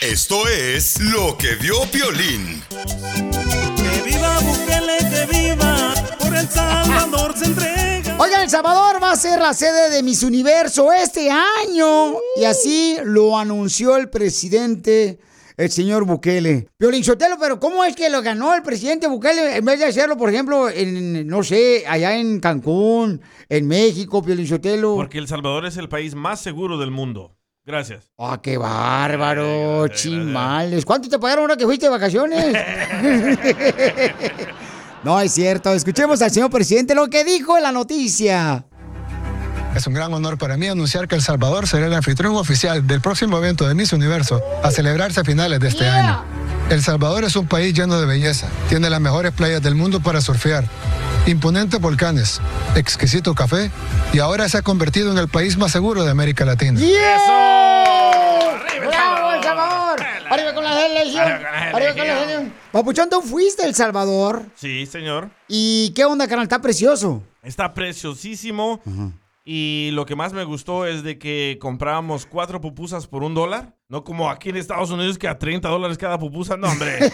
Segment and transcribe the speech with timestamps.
[0.00, 2.62] Esto es lo que vio Piolín.
[3.76, 8.16] Que viva Bukele, que viva, por El Salvador se entrega.
[8.18, 12.14] Oigan, El Salvador va a ser la sede de Miss Universo este año.
[12.36, 15.20] Y así lo anunció el presidente,
[15.56, 16.68] el señor Bukele.
[16.76, 20.16] Piolín Sotelo, pero ¿cómo es que lo ganó el presidente Bukele en vez de hacerlo,
[20.16, 24.96] por ejemplo, en, no sé, allá en Cancún, en México, Piolín Sotelo?
[24.96, 27.36] Porque El Salvador es el país más seguro del mundo.
[27.64, 28.10] Gracias.
[28.18, 29.86] ¡Ah, qué bárbaro!
[29.88, 30.84] Chimales.
[30.84, 32.56] ¿Cuánto te pagaron ahora que fuiste de vacaciones?
[35.04, 35.72] no, es cierto.
[35.72, 38.66] Escuchemos al señor presidente lo que dijo en la noticia.
[39.76, 43.00] Es un gran honor para mí anunciar que El Salvador será el anfitrión oficial del
[43.00, 46.24] próximo evento de Miss Universo a celebrarse a finales de este año.
[46.68, 48.48] El Salvador es un país lleno de belleza.
[48.68, 50.64] Tiene las mejores playas del mundo para surfear,
[51.26, 52.40] imponentes volcanes,
[52.74, 53.70] exquisito café
[54.12, 56.80] y ahora se ha convertido en el país más seguro de América Latina.
[58.80, 60.00] ¡Bravo, El Salvador!
[60.30, 61.24] ¡Arriba con la selección!
[61.24, 62.52] ¡Arriba con la selección!
[62.72, 64.42] Papuchón, ¿tú fuiste a El Salvador?
[64.56, 65.30] Sí, señor.
[65.48, 66.44] ¿Y qué onda, canal?
[66.44, 67.22] Está precioso.
[67.42, 68.80] Está preciosísimo.
[69.44, 73.76] Y lo que más me gustó es de que comprábamos cuatro pupusas por un dólar.
[73.88, 76.56] No como aquí en Estados Unidos que a 30 dólares cada pupusa.
[76.56, 76.98] No, hombre.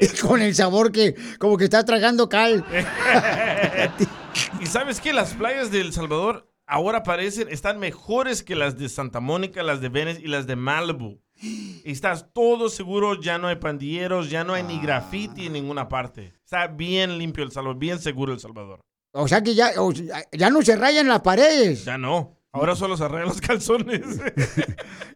[0.00, 2.64] Y con el sabor que como que está tragando cal.
[4.60, 5.12] y sabes qué?
[5.12, 9.80] Las playas de El Salvador ahora parecen, están mejores que las de Santa Mónica, las
[9.80, 11.22] de Venice y las de Malibu.
[11.84, 16.34] Estás todo seguro, ya no hay pandilleros, ya no hay ni graffiti en ninguna parte.
[16.44, 18.80] Está bien limpio El Salvador, bien seguro El Salvador.
[19.18, 21.84] O sea que ya, o ya no se rayan las paredes.
[21.86, 22.35] Ya no.
[22.56, 24.02] Ahora solo se arreglan los calzones.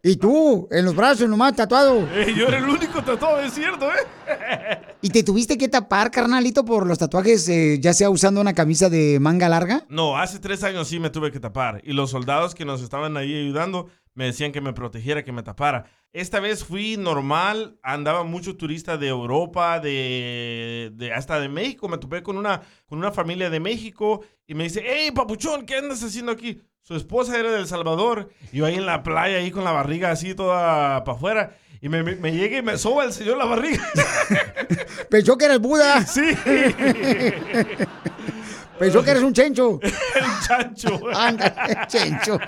[0.03, 2.09] Y tú, en los brazos nomás tatuado.
[2.15, 4.79] Eh, yo era el único tatuado, es cierto, ¿eh?
[5.03, 8.89] ¿Y te tuviste que tapar, carnalito, por los tatuajes, eh, ya sea usando una camisa
[8.89, 9.85] de manga larga?
[9.91, 11.83] No, hace tres años sí me tuve que tapar.
[11.85, 15.43] Y los soldados que nos estaban ahí ayudando me decían que me protegiera, que me
[15.43, 15.85] tapara.
[16.15, 21.89] Esta vez fui normal, andaba mucho turista de Europa, de, de- hasta de México.
[21.91, 25.77] Me topé con una, con una familia de México y me dice, hey, papuchón, ¿qué
[25.77, 26.61] andas haciendo aquí?
[26.91, 28.31] Su esposa era de El Salvador.
[28.51, 31.57] Y yo ahí en la playa, ahí con la barriga así toda para afuera.
[31.81, 33.89] Y me, me, me llega y me soba el señor la barriga.
[35.09, 36.05] Pensó que eres Buda.
[36.07, 36.21] Sí.
[38.77, 39.79] Pensó que eres un chencho.
[39.81, 39.93] El
[40.45, 41.01] chancho.
[41.15, 42.41] Anda, chencho.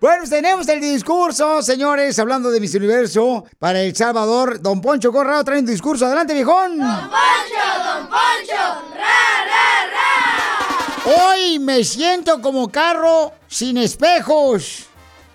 [0.00, 4.60] Bueno, tenemos el discurso, señores, hablando de Miss Universo para El Salvador.
[4.60, 6.06] Don Poncho Corrado trae un discurso.
[6.06, 6.78] Adelante, viejón.
[6.78, 8.56] Poncho, don Poncho,
[8.96, 10.11] ra, ra, ra.
[11.04, 14.86] Hoy me siento como carro sin espejos.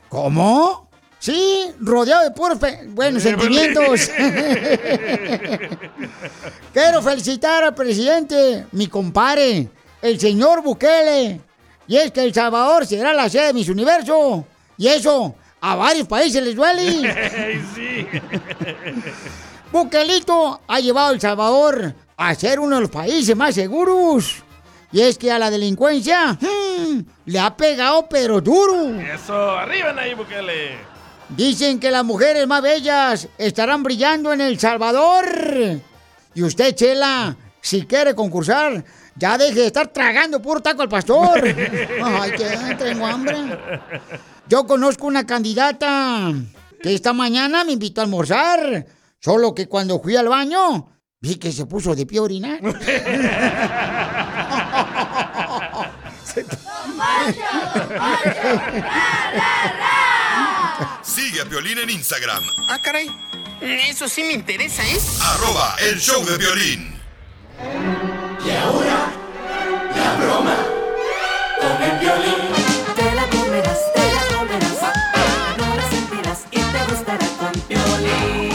[0.08, 0.88] ¿Cómo?
[1.20, 2.58] Sí, rodeado de puros
[2.90, 4.10] buenos sentimientos.
[6.74, 9.68] Quiero felicitar al presidente, mi compadre,
[10.02, 11.42] el señor Bukele.
[11.88, 14.46] Y es que El Salvador será la sede de Miss Universo.
[14.78, 17.62] Y eso a varios países les duele.
[17.76, 18.08] sí.
[19.72, 24.44] Bukelito ha llevado a El Salvador a ser uno de los países más seguros.
[24.92, 29.00] Y es que a la delincuencia hmm, le ha pegado pero duro.
[29.00, 30.78] Eso, arriba Nayib Bukele.
[31.30, 35.26] Dicen que las mujeres más bellas estarán brillando en El Salvador.
[36.34, 38.86] Y usted, Chela, si quiere concursar,
[39.16, 41.44] ya deje de estar tragando puro taco al pastor.
[42.04, 43.36] Ay, que tengo hambre.
[44.48, 46.32] Yo conozco una candidata
[46.82, 48.86] que esta mañana me invitó a almorzar.
[49.20, 50.88] Solo que cuando fui al baño,
[51.20, 52.60] vi que se puso de pie a orinar.
[56.38, 56.58] Cheto.
[61.02, 62.44] Sigue a Violín en Instagram.
[62.70, 63.10] Ah, caray.
[63.60, 65.00] Eso sí me interesa, ¿eh?
[65.20, 66.94] Arroba el show de violín.
[68.46, 69.12] Y ahora,
[69.96, 70.58] la broma
[71.60, 72.36] con el violín.
[72.96, 74.68] Te la comerás, te la comerás.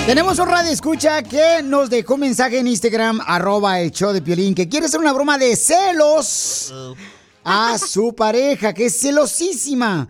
[0.06, 4.20] Tenemos un radio escucha que nos dejó un mensaje en Instagram, arroba el show de
[4.20, 6.72] violín, que quiere hacer una broma de celos.
[6.72, 6.94] Uh
[7.44, 10.08] a su pareja, que es celosísima.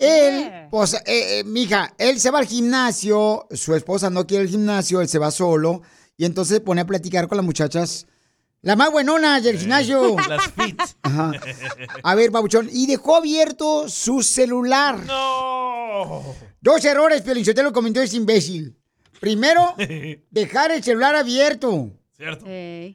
[0.00, 4.50] Él, pues, eh, eh, mija, él se va al gimnasio, su esposa no quiere el
[4.50, 5.82] gimnasio, él se va solo,
[6.16, 8.06] y entonces se pone a platicar con las muchachas.
[8.60, 10.16] La más buenona del gimnasio.
[10.28, 10.80] Las fit.
[11.02, 11.30] Ajá.
[12.02, 14.98] A ver, babuchón, y dejó abierto su celular.
[15.06, 16.34] No.
[16.60, 18.76] Dos errores, Piolín, lo comentó ese imbécil.
[19.20, 19.74] Primero,
[20.30, 21.92] dejar el celular abierto.
[22.16, 22.46] Cierto.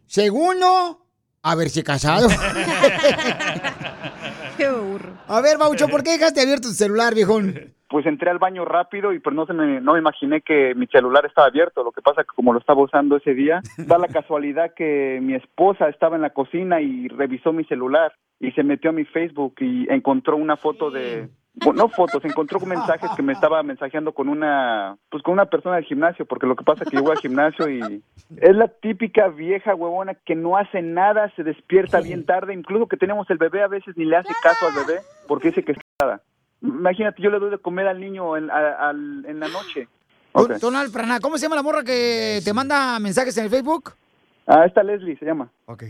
[0.06, 1.03] Segundo,
[1.44, 2.30] haberse casado.
[4.58, 5.14] Qué burro.
[5.28, 7.74] A ver, Baucho, ¿por qué dejaste abierto tu celular, viejón?
[7.90, 10.88] Pues entré al baño rápido y pues no se me, no me imaginé que mi
[10.88, 11.84] celular estaba abierto.
[11.84, 15.36] Lo que pasa que como lo estaba usando ese día, da la casualidad que mi
[15.36, 19.56] esposa estaba en la cocina y revisó mi celular y se metió a mi Facebook
[19.60, 21.30] y encontró una foto de,
[21.76, 25.86] no fotos, encontró mensajes que me estaba mensajeando con una, pues con una persona del
[25.86, 28.04] gimnasio, porque lo que pasa es que yo voy al gimnasio y
[28.38, 32.98] es la típica vieja huevona que no hace nada, se despierta bien tarde, incluso que
[32.98, 35.84] tenemos el bebé a veces ni le hace caso al bebé porque dice que está
[36.02, 36.22] nada.
[36.62, 39.88] Imagínate, yo le doy de comer al niño en, a- al- en la noche.
[40.34, 43.92] Don- Donald Prana, ¿cómo se llama la morra que te manda mensajes en el Facebook?
[44.48, 45.50] Ah, esta Leslie se llama.
[45.68, 45.84] Ok.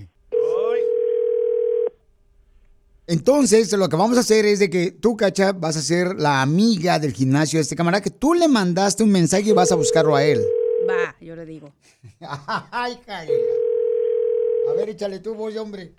[3.06, 6.42] Entonces, lo que vamos a hacer es de que tú, Cacha, vas a ser la
[6.42, 9.76] amiga del gimnasio de este camarada, que tú le mandaste un mensaje y vas a
[9.76, 10.40] buscarlo a él.
[10.90, 11.74] Va, yo le digo.
[12.72, 13.54] Ay, Karela.
[14.70, 15.94] A ver, échale tú, voz, hombre.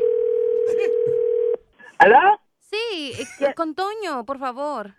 [1.98, 2.16] ¿Aló?
[2.58, 4.94] Sí, eh, con Toño, por favor.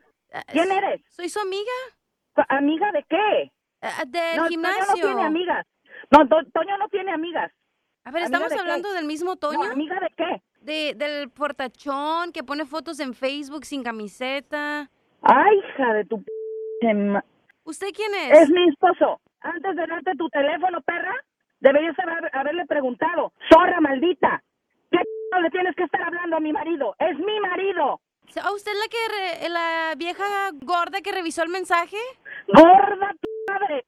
[0.51, 1.01] ¿Quién eres?
[1.09, 1.71] Soy su amiga.
[2.49, 3.51] ¿Amiga de qué?
[4.07, 4.85] del no, gimnasio.
[4.85, 5.67] Toño no tiene amigas.
[6.11, 7.51] No, To- Toño no tiene amigas.
[8.03, 8.59] A ver, ¿Amiga ¿estamos qué?
[8.59, 9.63] hablando del mismo Toño?
[9.63, 10.43] No, ¿amiga de qué?
[10.65, 14.89] De, del portachón que pone fotos en Facebook sin camiseta.
[15.21, 16.23] Ay, hija de tu...
[16.23, 16.31] p-
[17.63, 18.39] ¿Usted quién es?
[18.41, 19.19] Es mi esposo.
[19.41, 21.13] Antes de darte tu teléfono, perra,
[21.59, 23.31] deberías haber- haberle preguntado.
[23.51, 24.41] Zorra maldita.
[24.91, 26.95] ¿Qué c- le tienes que estar hablando a mi marido?
[26.99, 28.01] Es mi marido.
[28.43, 30.25] ¿A usted la que re- la vieja
[30.61, 31.97] gorda que revisó el mensaje?
[32.47, 33.83] Gorda tu madre.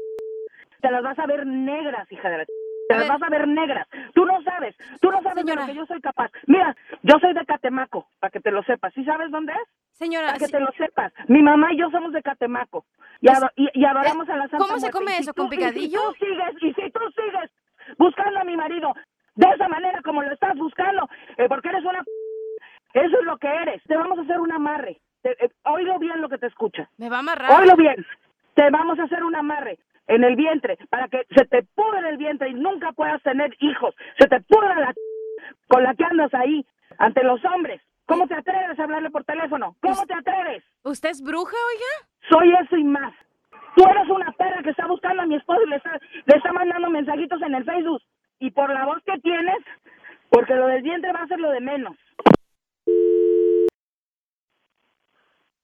[0.81, 2.45] Te las vas a ver negras, hija de la...
[2.87, 3.87] Te A vas a ver negras.
[4.13, 4.75] Tú no sabes.
[5.01, 5.61] Tú no sabes Señora.
[5.61, 6.31] de lo que yo soy capaz.
[6.47, 8.93] Mira, yo soy de Catemaco, para que te lo sepas.
[8.93, 9.69] ¿Sí sabes dónde es?
[9.97, 11.11] Señora, Para que te lo sepas.
[11.27, 12.85] Mi mamá y yo somos de Catemaco.
[13.21, 15.57] Y, y adoramos a la Santa ¿cómo se come si eso, tú- con y si
[15.57, 15.99] picadillo?
[16.01, 17.51] tú sigues, y si tú sigues
[17.97, 18.93] buscando a mi marido
[19.35, 22.03] de esa manera como lo estás buscando, eh, porque eres una...
[22.93, 23.81] Eso es lo que eres.
[23.83, 24.97] Te vamos a hacer un amarre.
[25.21, 26.89] Te- eh, oílo bien lo que te escucha.
[26.97, 27.59] ¿Me va a amarrar?
[27.59, 28.05] Oílo bien.
[28.55, 32.17] Te vamos a hacer un amarre en el vientre para que se te pudre el
[32.17, 33.95] vientre y nunca puedas tener hijos.
[34.19, 34.93] Se te pudra la
[35.67, 36.65] con la que andas ahí
[36.97, 37.81] ante los hombres.
[38.05, 39.75] ¿Cómo te atreves a hablarle por teléfono?
[39.81, 40.63] ¿Cómo te atreves?
[40.83, 42.09] ¿Usted es bruja, oiga?
[42.29, 43.13] Soy eso y más.
[43.75, 46.53] Tú eres una perra que está buscando a mi esposo y le está, le está
[46.53, 48.01] mandando mensajitos en el Facebook.
[48.39, 49.57] Y por la voz que tienes,
[50.29, 51.95] porque lo del vientre va a ser lo de menos.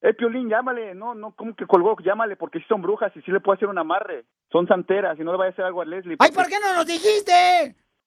[0.04, 0.94] Eh, Piolín, llámale.
[0.94, 1.96] No, no, ¿cómo que colgó?
[2.04, 4.26] Llámale, porque sí son brujas y sí le puedo hacer un amarre.
[4.52, 6.18] Son santeras y no le vaya a hacer algo a Leslie.
[6.20, 7.32] ¡Ay, ¿por qué no nos dijiste?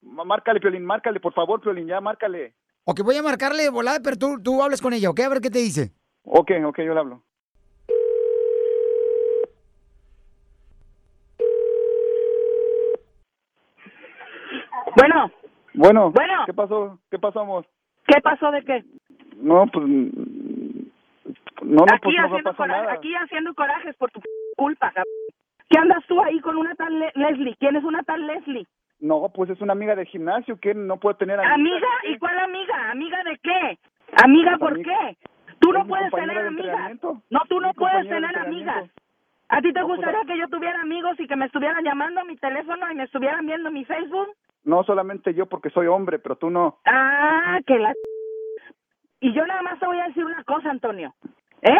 [0.02, 2.54] Márcale, Piolín, márcale, por favor, Piolín, ya, márcale.
[2.84, 5.20] Ok, voy a marcarle de volada, pero tú, tú hables con ella, ¿ok?
[5.20, 5.92] A ver qué te dice.
[6.24, 7.22] Ok, ok, yo le hablo.
[14.96, 15.30] Bueno,
[15.74, 16.32] Bueno, Bueno.
[16.46, 16.98] ¿qué pasó?
[17.10, 17.66] ¿Qué pasó, amor?
[18.06, 18.84] ¿qué pasó de qué?
[19.36, 19.84] No, pues...
[21.62, 22.92] No, no, aquí, pues no haciendo pasó coraje- nada.
[22.94, 24.20] aquí haciendo corajes por tu
[24.56, 25.12] culpa, cabrón.
[25.68, 27.56] ¿Qué andas tú ahí con una tal Le- Leslie?
[27.58, 28.66] ¿Quién es una tal Leslie?
[29.00, 31.88] No, pues es una amiga del gimnasio que no puede tener ¿Amiga?
[32.04, 32.90] ¿Y cuál amiga?
[32.90, 33.78] ¿Amiga de qué?
[34.24, 34.96] ¿Amiga por amiga.
[35.10, 35.16] qué?
[35.58, 36.92] Tú no puedes tener amigas.
[37.30, 38.88] No, tú no puedes tener amigas.
[39.48, 42.20] ¿A ti te No, pues, gustaría que yo tuviera amigos y que me estuvieran llamando
[42.20, 44.28] a mi teléfono y me estuvieran viendo mi Facebook?
[44.64, 46.78] No solamente yo porque soy hombre, pero tú no.
[46.84, 47.92] Ah, que la...
[49.20, 51.14] Y yo nada más te voy a decir una cosa, Antonio.
[51.66, 51.78] ¿Eh?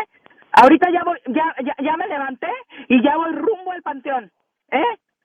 [0.52, 2.49] Ahorita ya voy, ya, ya, ya me levanté
[2.88, 4.31] y ya voy rumbo al panteón.
[4.71, 4.83] ¿Eh?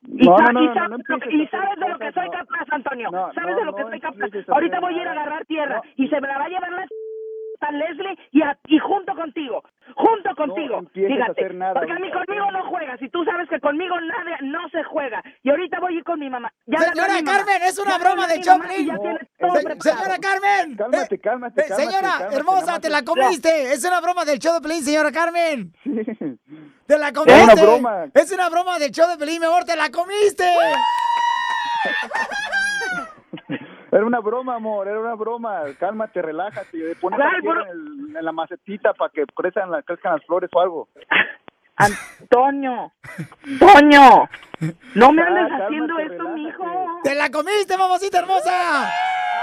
[0.07, 2.65] Y, No, sa- no, y no, no, sabes, y sabes de lo que soy capaz,
[2.71, 3.09] Antonio.
[3.35, 4.29] Sabes de lo que soy capaz.
[4.49, 6.87] Ahorita voy a ir a agarrar tierra y se me la va a llevar la
[7.61, 9.63] a Leslie y, a- y junto contigo,
[9.95, 10.77] junto contigo.
[10.77, 13.99] a Fíjate, hacer nada porque a mí conmigo no juegas y tú sabes que conmigo
[14.01, 15.23] nada, no se juega.
[15.43, 16.51] Y ahorita voy a ir con mi mamá.
[16.65, 17.37] Ya Señora mi mamá.
[17.37, 18.87] Carmen, es una Ya broma de Choplin.
[18.87, 19.81] Se- preparado.
[19.81, 20.75] señora Carmen.
[20.77, 21.75] Cálmate, cálmate, Eh, cálmate.
[21.91, 23.73] señora cálmate, hermosa, te la es- comiste.
[23.73, 25.73] Es una broma del show de Pelín, señora Carmen.
[26.87, 27.43] Te la Es comiste.
[27.43, 28.05] una broma.
[28.13, 30.45] Es una broma del show de Pelín, mi amor, te la comiste.
[33.91, 35.63] Era una broma, amor, era una broma.
[35.79, 36.95] Cálmate, relájate.
[37.01, 37.71] Pones ¿Cuál la tierra bro-
[38.09, 40.87] en, en la macetita para que crezcan, la- crezcan las flores o algo.
[41.77, 42.91] Antonio,
[43.59, 44.29] Toño,
[44.95, 46.99] no me andes haciendo esto, mijo.
[47.03, 48.87] ¡Te la comiste, mamacita hermosa!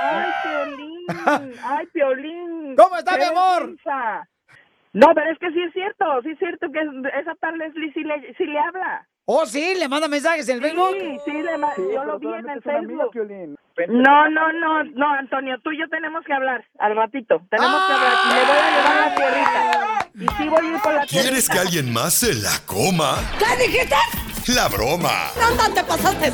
[0.00, 1.06] Ay, Piolín,
[1.64, 2.76] ay, Piolín.
[2.76, 3.74] ¿Cómo está, mi amor?
[4.92, 6.80] No, pero es que sí es cierto, sí es cierto que
[7.18, 9.06] esa tal Leslie sí le, sí le habla.
[9.30, 9.74] ¿Oh, sí?
[9.76, 10.96] ¿Le manda mensajes en el Facebook?
[10.98, 13.10] Sí, sí, le ma- yo lo vi en el Facebook.
[13.88, 17.42] No, no, no, no, Antonio, tú y yo tenemos que hablar al ratito.
[17.50, 18.12] Tenemos que hablar.
[18.26, 20.08] Le voy a llevar la tierrita.
[20.14, 21.52] Y sí voy a ir por la ¿Quieres tierrita.
[21.52, 23.18] que alguien más se la coma?
[23.38, 23.94] ¿Qué dijiste?
[24.54, 25.26] La broma.
[25.38, 26.32] No, no te pasaste.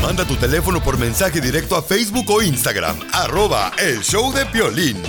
[0.00, 2.96] Manda tu teléfono por mensaje directo a Facebook o Instagram.
[3.12, 5.02] Arroba el show de Piolín.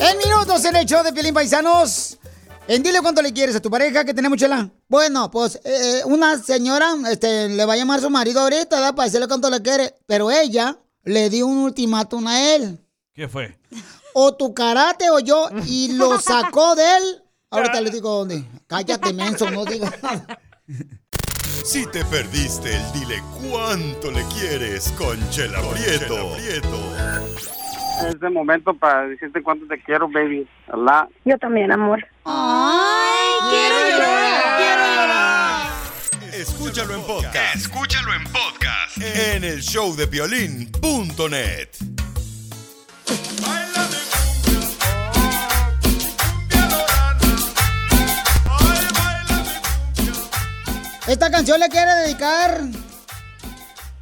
[0.00, 2.18] En minutos en el show de Piolín Paisanos.
[2.68, 4.70] En dile cuánto le quieres a tu pareja que tenemos chela.
[4.88, 8.94] Bueno, pues eh, una señora este, le va a llamar a su marido ahorita, ¿verdad?
[8.94, 9.94] Para decirle cuánto le quiere.
[10.06, 12.78] Pero ella le dio un ultimátum a él.
[13.14, 13.58] ¿Qué fue?
[14.12, 15.48] O tu karate o yo.
[15.66, 17.22] Y lo sacó de él.
[17.48, 18.44] Ahorita le digo dónde.
[18.66, 20.38] Cállate, menso, no digo nada.
[21.64, 26.36] Si te perdiste el dile cuánto le quieres con Chela Prieto.
[28.06, 30.46] Es de momento para decirte cuánto te quiero, baby.
[30.72, 31.08] Allah.
[31.24, 32.06] Yo también, amor.
[32.24, 35.66] Ay, quiero llorar, quiero llorar.
[36.34, 37.56] Escúchalo en podcast.
[37.56, 38.98] Escúchalo en podcast.
[38.98, 41.68] En el show de Piolín.net.
[51.08, 52.60] Esta canción le quiere dedicar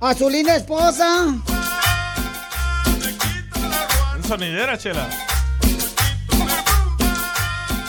[0.01, 1.27] a su linda esposa.
[4.27, 5.09] Sonidera, chela.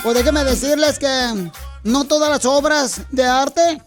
[0.04, 1.50] Pues déjenme decirles que
[1.84, 3.82] no todas las obras de arte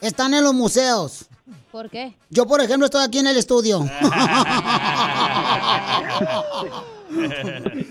[0.00, 1.26] están en los museos.
[1.70, 2.16] ¿Por qué?
[2.28, 3.88] Yo, por ejemplo, estoy aquí en el estudio.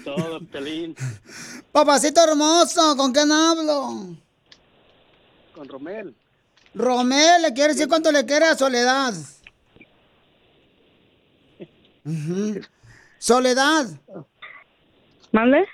[0.03, 0.95] Todo, Pelín.
[1.71, 4.15] Papacito hermoso, ¿con quién hablo?
[5.53, 6.13] Con Romel.
[6.73, 9.13] Romel, ¿le quiere decir cuánto le quiere a Soledad?
[12.05, 12.59] Ujú.
[13.17, 13.88] Soledad.
[15.31, 15.65] ¿Mande?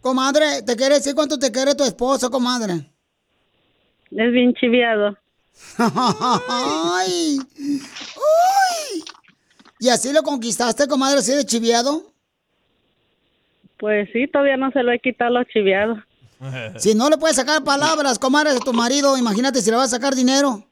[0.00, 2.90] Comadre, ¿te quiere decir cuánto te quiere tu esposo, comadre?
[4.10, 5.16] Es bien chiviado.
[5.78, 7.38] ¡Ay!
[7.58, 9.04] ¡Uy!
[9.78, 12.12] ¿Y así lo conquistaste, comadre, así de chiviado?
[13.78, 16.02] Pues sí, todavía no se lo he quitado lo chiviado.
[16.76, 19.96] Si no le puedes sacar palabras, comadre, a tu marido, imagínate si le vas a
[19.96, 20.66] sacar dinero.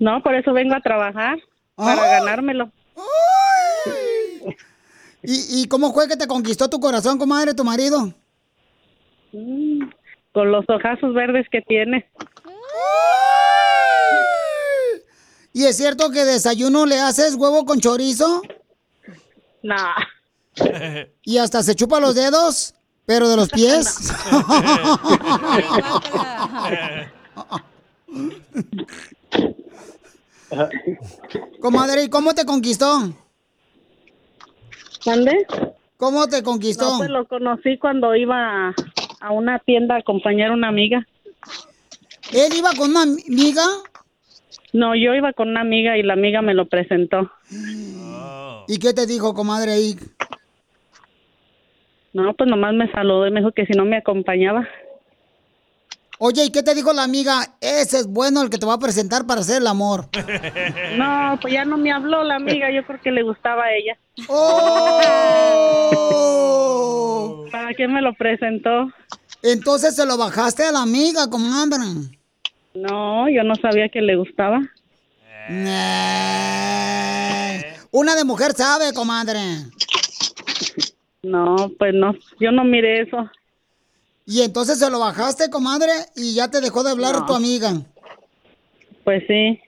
[0.00, 1.38] No, por eso vengo a trabajar,
[1.74, 2.70] para ganármelo.
[5.22, 8.12] ¿Y, ¿Y cómo fue que te conquistó tu corazón, comadre, tu marido?
[9.32, 9.88] Mm,
[10.32, 12.08] Con los ojazos verdes que tiene.
[15.52, 18.42] ¿Y es cierto que desayuno le haces huevo con chorizo?
[19.62, 19.76] No.
[21.22, 22.74] ¿Y hasta se chupa los dedos?
[23.06, 24.12] ¿Pero de los pies?
[31.60, 33.12] Comadre, ¿y cómo te conquistó?
[35.06, 35.46] ¿Mande?
[35.96, 36.92] ¿Cómo te conquistó?
[36.92, 38.74] No, pues lo conocí cuando iba a,
[39.20, 41.06] a una tienda a acompañar a una amiga.
[42.32, 43.64] ¿Él iba con una amiga?
[44.72, 47.30] No, yo iba con una amiga y la amiga me lo presentó.
[48.66, 49.96] ¿Y qué te dijo, comadre, ahí?
[52.14, 54.66] No, pues nomás me saludó y me dijo que si no me acompañaba.
[56.18, 57.56] Oye, ¿y qué te dijo la amiga?
[57.60, 60.08] Ese es bueno el que te va a presentar para hacer el amor.
[60.96, 63.98] No, pues ya no me habló la amiga, yo creo que le gustaba a ella.
[64.28, 65.00] ¡Oh!
[67.52, 68.88] ¿Para qué me lo presentó?
[69.42, 71.78] Entonces se lo bajaste a la amiga, comadre.
[72.74, 74.60] No, yo no sabía que le gustaba.
[75.48, 75.64] Eh,
[77.90, 79.40] Una de mujer sabe, comadre.
[81.24, 83.30] No, pues no, yo no miré eso.
[84.26, 87.26] Y entonces se lo bajaste, comadre, y ya te dejó de hablar No.
[87.26, 87.72] tu amiga.
[89.04, 89.60] Pues sí,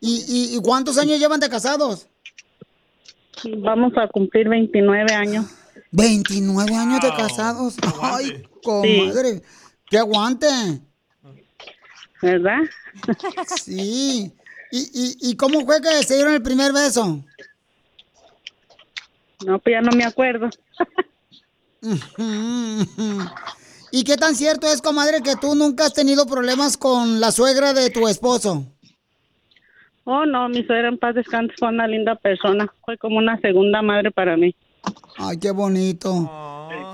[0.00, 2.06] ¿Y, y, y cuántos años llevan de casados?
[3.58, 5.46] vamos a cumplir 29 años.
[5.92, 7.76] 29 años de casados.
[8.00, 9.42] Ay, comadre.
[9.90, 10.46] Que aguante.
[12.22, 12.60] ¿Verdad?
[13.56, 14.32] Sí.
[14.72, 17.22] ¿Y, y, ¿Y cómo fue que se dieron el primer beso?
[19.44, 20.48] No, pues ya no me acuerdo.
[23.92, 27.72] ¿Y qué tan cierto es, comadre, que tú nunca has tenido problemas con la suegra
[27.72, 28.64] de tu esposo?
[30.04, 32.72] Oh, no, mi suegra en paz descanse fue una linda persona.
[32.84, 34.54] Fue como una segunda madre para mí.
[35.18, 36.30] Ay, qué bonito.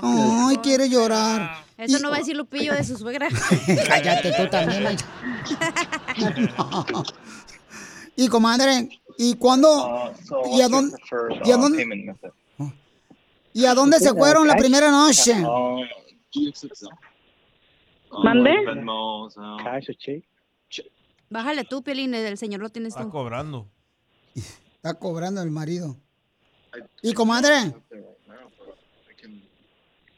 [0.01, 1.63] Ay, quiere llorar.
[1.77, 3.27] Eso no va a decir Lupillo de su suegra.
[3.87, 4.83] Cállate tú también.
[4.83, 5.05] mensa.
[8.15, 10.13] y comadre, ¿y cuándo?
[10.51, 10.97] ¿Y a dónde?
[11.45, 12.15] ¿Y a dónde?
[13.53, 15.35] ¿Y a dónde se fueron la primera noche?
[18.23, 18.51] ¿Mande?
[19.63, 20.27] Cash o cheque.
[21.29, 23.09] Bájale tú, Piolín, el señor lo tienes Está tú.
[23.09, 23.67] cobrando.
[24.35, 25.95] Está cobrando el marido.
[27.01, 27.73] ¿Y comadre?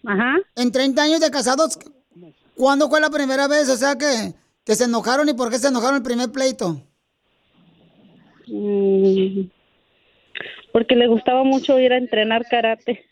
[0.05, 0.35] Ajá.
[0.55, 1.79] En 30 años de casados,
[2.55, 3.69] ¿cuándo fue la primera vez?
[3.69, 4.33] O sea, que,
[4.65, 6.81] que se enojaron y por qué se enojaron el primer pleito.
[8.47, 9.49] Mm,
[10.71, 13.05] Porque le gustaba mucho ir a entrenar karate.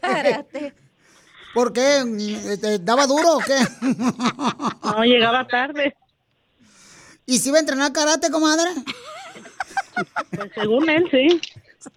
[0.00, 0.74] Karate.
[1.54, 2.04] ¿Por qué?
[2.60, 3.56] ¿Te daba duro o qué?
[4.84, 5.96] No, llegaba tarde.
[7.26, 8.70] ¿Y si iba a entrenar karate, comadre?
[10.30, 11.40] Pues según él, sí.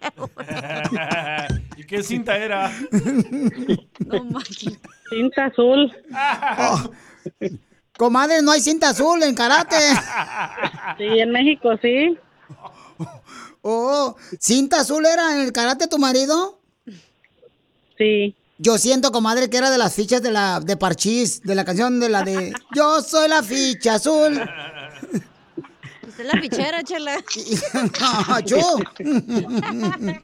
[1.76, 2.72] ¿Y qué cinta era?
[4.06, 4.78] No manches.
[5.10, 5.92] Cinta azul.
[6.58, 6.90] Oh.
[7.96, 9.76] Comadre, no hay cinta azul en karate.
[10.98, 12.18] Sí, en México sí.
[13.62, 16.58] Oh, ¿cinta azul era en el karate tu marido?
[17.96, 18.34] Sí.
[18.58, 21.98] Yo siento, comadre, que era de las fichas de la de Parchís, de la canción
[21.98, 24.40] de la de Yo soy la ficha azul.
[26.06, 27.16] Usted es la fichera, chela.
[28.28, 28.60] Achú.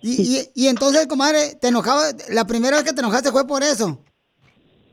[0.00, 3.62] y, y, y entonces, comadre, te enojaba, la primera vez que te enojaste fue por
[3.62, 3.98] eso.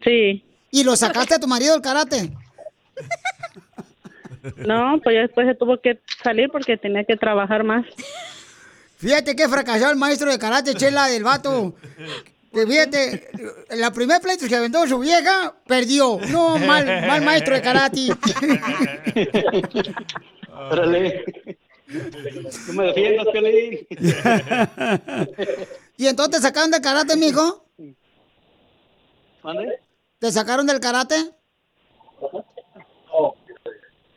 [0.03, 0.43] Sí.
[0.71, 2.31] ¿Y lo sacaste a tu marido del karate?
[4.57, 7.85] No, pues ya después se tuvo que salir porque tenía que trabajar más.
[8.97, 11.75] Fíjate que fracasó el maestro de karate, chela, del vato.
[12.53, 13.29] Que fíjate,
[13.77, 16.19] la primer pleito que aventó su vieja, perdió.
[16.29, 18.07] No, mal, mal maestro de karate.
[20.53, 21.25] Órale.
[21.87, 23.79] No me defiendas, Piolín.
[25.97, 27.65] ¿Y entonces sacaron del karate, mijo?
[29.43, 29.79] ¿Mande?
[30.19, 31.15] ¿Te sacaron del karate?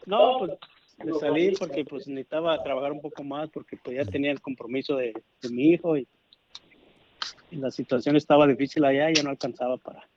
[0.04, 0.58] No, pues
[1.04, 4.96] me salí porque pues necesitaba trabajar un poco más porque pues ya tenía el compromiso
[4.96, 6.06] de, de mi hijo y,
[7.50, 10.08] y la situación estaba difícil allá y ya no alcanzaba para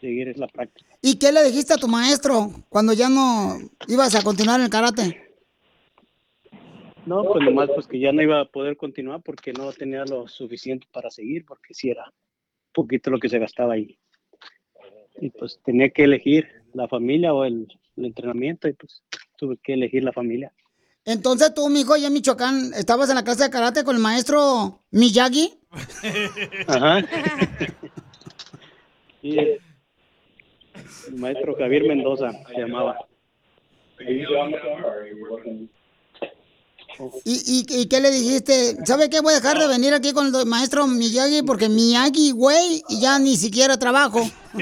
[0.00, 0.96] seguir la práctica.
[1.00, 4.70] ¿Y qué le dijiste a tu maestro cuando ya no ibas a continuar en el
[4.70, 5.34] karate?
[7.06, 10.28] No, pues nomás pues que ya no iba a poder continuar porque no tenía lo
[10.28, 12.12] suficiente para seguir porque sí era
[12.72, 13.98] poquito lo que se gastaba ahí.
[15.22, 19.04] Y pues tenía que elegir la familia o el, el entrenamiento y pues
[19.36, 20.52] tuve que elegir la familia.
[21.04, 24.80] Entonces tú, mijo, ya en Michoacán, ¿estabas en la clase de karate con el maestro
[24.90, 25.54] Miyagi?
[26.66, 27.00] Ajá.
[29.24, 29.60] Y el
[31.14, 32.98] maestro Javier Mendoza se llamaba.
[37.24, 38.76] ¿Y, y, y qué le dijiste?
[38.84, 39.20] ¿Sabe qué?
[39.20, 43.18] Voy a dejar de venir aquí con el maestro Miyagi porque Miyagi, güey, y ya
[43.18, 44.20] ni siquiera trabajo.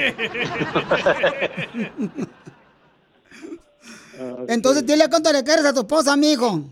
[4.48, 6.62] Entonces dile cuánto le quieres a tu esposa, mijo.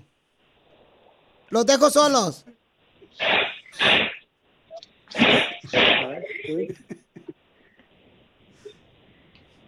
[1.51, 2.45] Los dejo solos.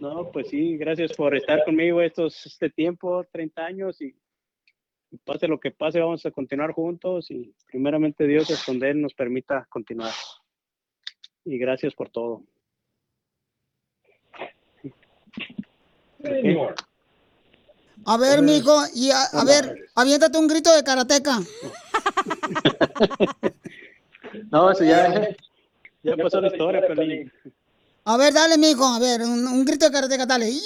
[0.01, 4.15] No, pues sí, gracias por estar conmigo estos este tiempo, 30 años y
[5.25, 10.13] pase lo que pase, vamos a continuar juntos y primeramente Dios esconder nos permita continuar.
[11.45, 12.45] Y gracias por todo.
[18.07, 21.39] A ver, mijo, y a, a ver, aviéntate un grito de karateca.
[24.51, 25.29] No, eso ya,
[26.03, 27.33] ya pasó la historia, Pelín.
[28.05, 30.53] A ver, dale, mijo, a ver, un, un grito de karateca, dale.
[30.53, 30.61] ¡Ya!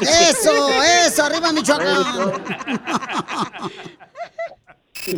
[0.00, 2.32] Eso, eso, arriba Michoacán.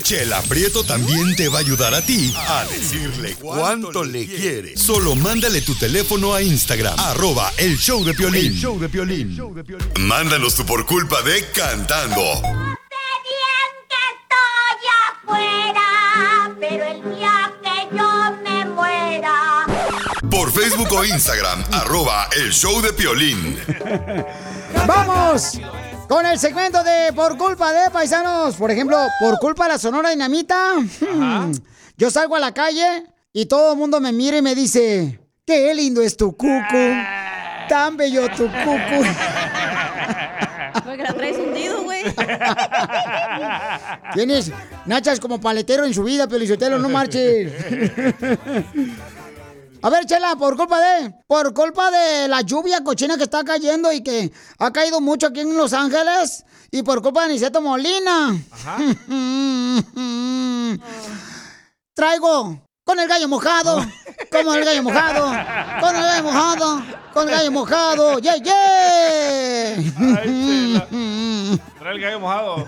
[0.03, 4.77] Chela Prieto también te va a ayudar a ti a decirle cuánto le quiere.
[4.77, 8.53] Solo mándale tu teléfono a Instagram, arroba el show de Piolín.
[8.55, 9.39] show de Piolín.
[9.99, 12.23] Mándanos tu por culpa de cantando.
[15.23, 18.28] afuera, pero el día que yo.
[20.31, 23.57] Por Facebook o Instagram, arroba el show de Piolín.
[24.87, 25.61] ¡Vamos!
[26.09, 28.57] Con el segmento de Por culpa de paisanos.
[28.57, 30.75] Por ejemplo, por culpa de la Sonora Dinamita.
[31.97, 35.73] Yo salgo a la calle y todo el mundo me mira y me dice: ¡Qué
[35.75, 36.93] lindo es tu cucu!
[37.69, 39.05] ¡Tan bello tu cucu!
[40.85, 42.05] Porque la traes hundido, güey.
[44.15, 44.51] Tienes
[44.87, 47.53] nachas como paletero en su vida, Pelizotelo, no marches.
[49.81, 53.93] A ver, Chela, por culpa de, por culpa de la lluvia cochina que está cayendo
[53.93, 58.37] y que ha caído mucho aquí en Los Ángeles y por culpa de Niceto Molina.
[61.95, 63.87] Traigo con el gallo mojado,
[64.33, 65.27] como el gallo mojado,
[65.81, 69.77] con el gallo mojado, con el gallo mojado, yeah, yeah.
[71.79, 72.67] Trae el gallo mojado.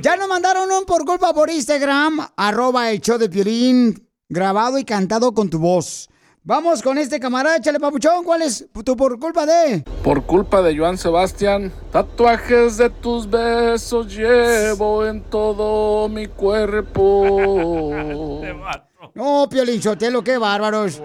[0.00, 4.84] Ya nos mandaron un por culpa por Instagram, arroba el show de Piolín, grabado y
[4.84, 6.08] cantado con tu voz.
[6.42, 9.82] Vamos con este camarada, échale papuchón, ¿cuál es tu por culpa de?
[10.02, 17.40] Por culpa de Joan Sebastián, tatuajes de tus besos llevo en todo mi cuerpo.
[19.14, 21.00] No, Piolín Sotelo, qué bárbaros.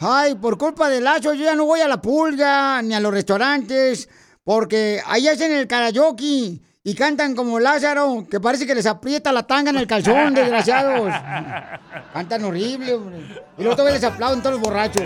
[0.00, 3.14] Ay, por culpa de Lazo yo ya no voy a la pulga ni a los
[3.14, 4.10] restaurantes,
[4.44, 9.46] porque ahí hacen el karaoke y cantan como Lázaro, que parece que les aprieta la
[9.46, 11.10] tanga en el calzón, desgraciados.
[12.14, 13.18] Cantan horrible, hombre.
[13.58, 15.02] Y luego todavía les aplauden todos los borrachos.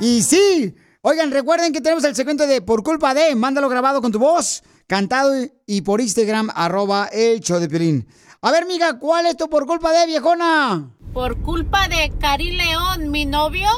[0.00, 4.10] Y sí, oigan, recuerden que tenemos el segmento de Por culpa de, mándalo grabado con
[4.10, 5.32] tu voz, cantado
[5.66, 8.08] y- por Instagram, arroba el show de Piolín.
[8.42, 10.90] A ver, miga, ¿cuál es tu por culpa de, viejona?
[11.12, 13.68] Por culpa de Cari León, mi novio,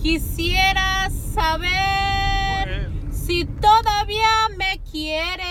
[0.00, 2.17] quisiera saber
[3.28, 5.44] si todavía me quieres.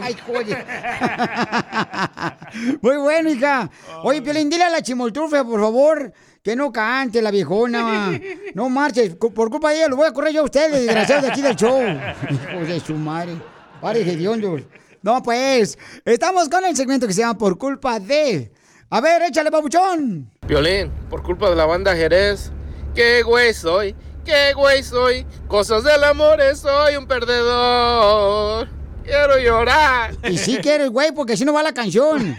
[0.00, 0.64] Ay, joder.
[2.80, 3.68] Muy bueno, hija.
[4.04, 8.20] Oye, Piolín, dile a la chimoltrufe, por favor, que no cante la viejona.
[8.54, 9.16] No marches.
[9.16, 11.56] Por culpa de ella, lo voy a correr yo a ustedes, desgraciados de aquí del
[11.56, 11.80] show.
[11.80, 13.34] Hijos de su madre.
[13.80, 14.62] Pare de diondos.
[15.02, 18.52] No, pues, estamos con el segmento que se llama Por culpa de.
[18.90, 20.30] A ver, échale, papuchón.
[20.46, 22.52] Violín, por culpa de la banda Jerez,
[22.94, 28.68] qué güey soy, qué güey soy, cosas del amor soy un perdedor.
[29.04, 30.14] Quiero llorar.
[30.28, 32.36] Y sí quieres, güey, porque si no va la canción.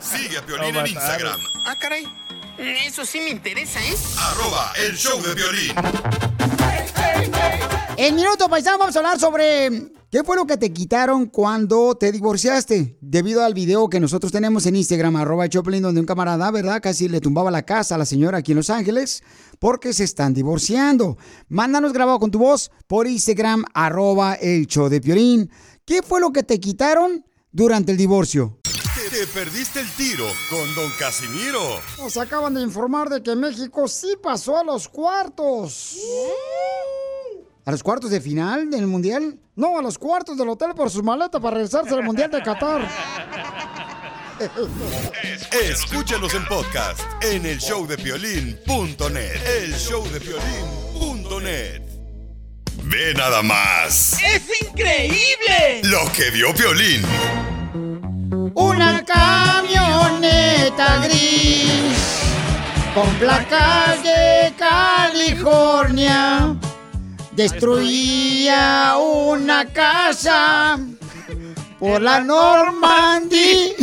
[0.00, 2.06] Sigue a Piolín en Instagram, Ah, caray.
[2.58, 3.94] Eso sí me interesa, ¿eh?
[4.18, 5.72] arroba el show de violín.
[7.96, 9.70] En Minuto Paisano vamos a hablar sobre
[10.10, 12.98] qué fue lo que te quitaron cuando te divorciaste.
[13.00, 16.80] Debido al video que nosotros tenemos en Instagram, arroba Choplin, donde un camarada, ¿verdad?
[16.82, 19.22] Casi le tumbaba la casa a la señora aquí en Los Ángeles
[19.58, 21.18] porque se están divorciando.
[21.48, 25.50] Mándanos grabado con tu voz por Instagram, arroba el show de Piolín.
[25.84, 28.58] ¿Qué fue lo que te quitaron durante el divorcio?
[28.62, 31.60] Te, te perdiste el tiro con Don Casimiro.
[31.98, 35.96] Nos acaban de informar de que México sí pasó a los cuartos.
[37.68, 39.38] ¿A los cuartos de final del Mundial?
[39.54, 42.88] No, a los cuartos del hotel por sus maletas para regresarse al Mundial de Qatar.
[45.52, 49.46] Escúchanos en podcast en el showdepiolín.net.
[49.60, 51.82] El showdepiolín.net.
[52.84, 55.82] Ve nada más ¡Es increíble!
[55.82, 57.02] lo que vio Piolín.
[58.54, 61.98] Una camioneta gris
[62.94, 66.56] con placas de California
[67.38, 70.76] destruía una casa
[71.78, 73.74] por la Normandía.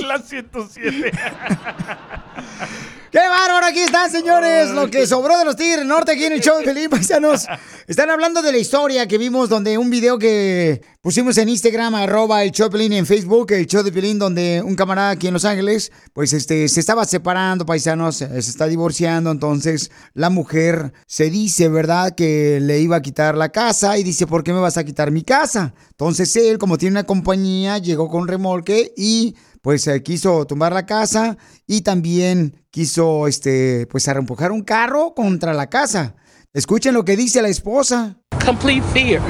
[0.00, 1.12] La 107.
[3.16, 3.64] ¡Qué bárbaro!
[3.64, 4.72] Aquí están, señores.
[4.72, 7.46] Lo que sobró de los Tigres Norte aquí en el show de Felipe Paisanos.
[7.86, 12.44] Están hablando de la historia que vimos donde un video que pusimos en Instagram, arroba
[12.44, 15.32] el show de Pelín, en Facebook, el show de Pelín, donde un camarada aquí en
[15.32, 19.30] Los Ángeles, pues este, se estaba separando, paisanos, eh, se está divorciando.
[19.30, 24.26] Entonces, la mujer se dice, ¿verdad?, que le iba a quitar la casa y dice,
[24.26, 25.72] ¿por qué me vas a quitar mi casa?
[25.92, 30.86] Entonces, él, como tiene una compañía, llegó con remolque y pues eh, quiso tumbar la
[30.86, 36.14] casa y también quiso, este, pues arrempujar un carro contra la casa.
[36.52, 38.16] Escuchen lo que dice la esposa.
[38.44, 39.20] complete fear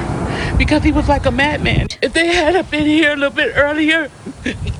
[0.59, 1.87] because he was like a madman.
[2.03, 4.11] If they had been here a little bit earlier,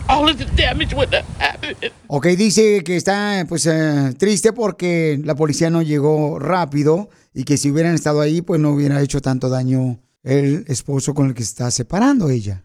[0.07, 1.91] all of the damage would have happened.
[2.05, 7.57] Ok, dice que está pues eh, triste porque la policía no llegó rápido y que
[7.57, 11.43] si hubieran estado ahí pues no hubiera hecho tanto daño el esposo con el que
[11.43, 12.63] se está separando ella.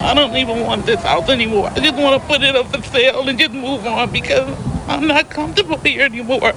[0.00, 1.70] I don't even want this house anymore.
[1.76, 4.44] I just want to put it up for sale and just move on because
[4.88, 6.52] I'm not comfortable here anymore.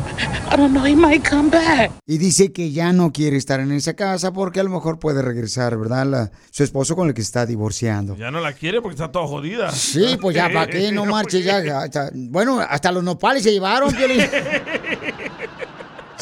[0.52, 1.92] I don't know, he might come back.
[2.06, 5.22] Y dice que ya no quiere estar en esa casa porque a lo mejor puede
[5.22, 6.06] regresar, ¿verdad?
[6.06, 8.16] La- su esposo con el que está divorciando.
[8.18, 9.72] Ya no la quiere porque está toda jodida.
[9.72, 10.92] Sí, pues ya, ¿para qué?
[10.92, 11.58] No marche ya.
[11.80, 14.22] hasta- bueno, hasta los nopales se llevaron, Piolín.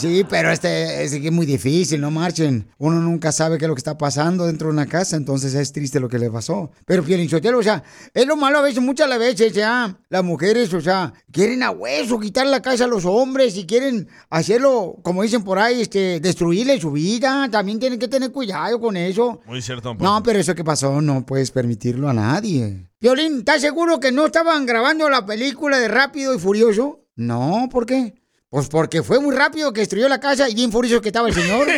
[0.05, 2.67] Sí, pero este es que es muy difícil, no marchen.
[2.77, 5.71] Uno nunca sabe qué es lo que está pasando dentro de una casa, entonces es
[5.71, 6.69] triste lo que le pasó.
[6.85, 7.81] Pero Piolín Sotelo, o sea,
[8.13, 11.71] es lo malo a veces, muchas las veces ya, las mujeres, o sea, quieren a
[11.71, 16.19] hueso quitar la casa a los hombres y quieren hacerlo, como dicen por ahí, este,
[16.19, 17.49] destruirle su vida.
[17.49, 19.41] También tienen que tener cuidado con eso.
[19.47, 19.95] Muy cierto.
[19.95, 22.91] No, pero eso que pasó no puedes permitirlo a nadie.
[23.01, 26.99] Violín, ¿estás seguro que no estaban grabando la película de Rápido y Furioso?
[27.15, 28.13] No, ¿por qué?
[28.49, 31.33] Pues porque fue muy rápido que destruyó la casa y bien furioso que estaba el
[31.33, 31.67] señor.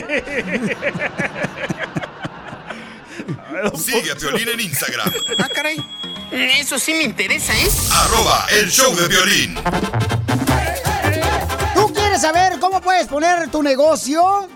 [3.75, 5.77] Sigue a Piolín en Instagram, Ah, caray.
[6.31, 7.67] Eso sí me interesa, ¿eh?
[7.91, 9.55] arroba el show de violín.
[11.73, 14.47] ¿Tú quieres saber cómo puedes poner tu negocio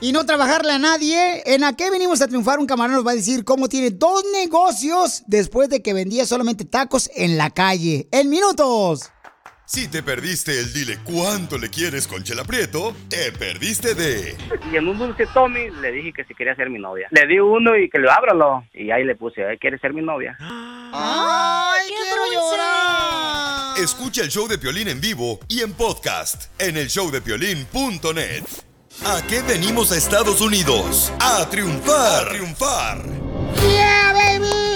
[0.00, 1.42] y no trabajarle a nadie.
[1.46, 2.58] ¿En a qué venimos a triunfar?
[2.58, 6.64] Un camarón nos va a decir cómo tiene dos negocios después de que vendía solamente
[6.64, 8.08] tacos en la calle.
[8.10, 9.10] En minutos.
[9.70, 14.34] Si te perdiste el dile cuánto le quieres con Chela Prieto, te perdiste de
[14.72, 17.06] Y en un dulce Tommy le dije que si quería ser mi novia.
[17.10, 18.64] Le di uno y que le ábralo.
[18.72, 20.38] Y ahí le puse, "Eh, ¿quieres ser mi novia?
[20.40, 23.78] ¡Ay, quiero llorar!
[23.78, 28.44] Escucha el show de Piolín en vivo y en podcast en el showdepiolín.net.
[29.04, 31.12] ¿A qué venimos a Estados Unidos?
[31.20, 32.26] A triunfar.
[32.26, 33.02] A triunfar.
[33.70, 34.67] ¡Yeah, baby!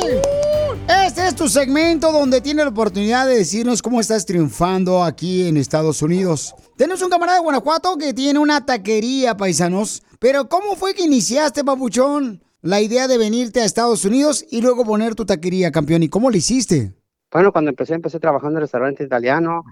[1.22, 5.56] Este es tu segmento donde tienes la oportunidad de decirnos cómo estás triunfando aquí en
[5.56, 6.52] Estados Unidos.
[6.76, 10.02] Tenemos un camarada de Guanajuato que tiene una taquería, paisanos.
[10.18, 14.84] Pero ¿cómo fue que iniciaste, papuchón, la idea de venirte a Estados Unidos y luego
[14.84, 16.02] poner tu taquería, campeón?
[16.02, 16.92] ¿Y cómo lo hiciste?
[17.30, 19.62] Bueno, cuando empecé, empecé trabajando en restaurante italiano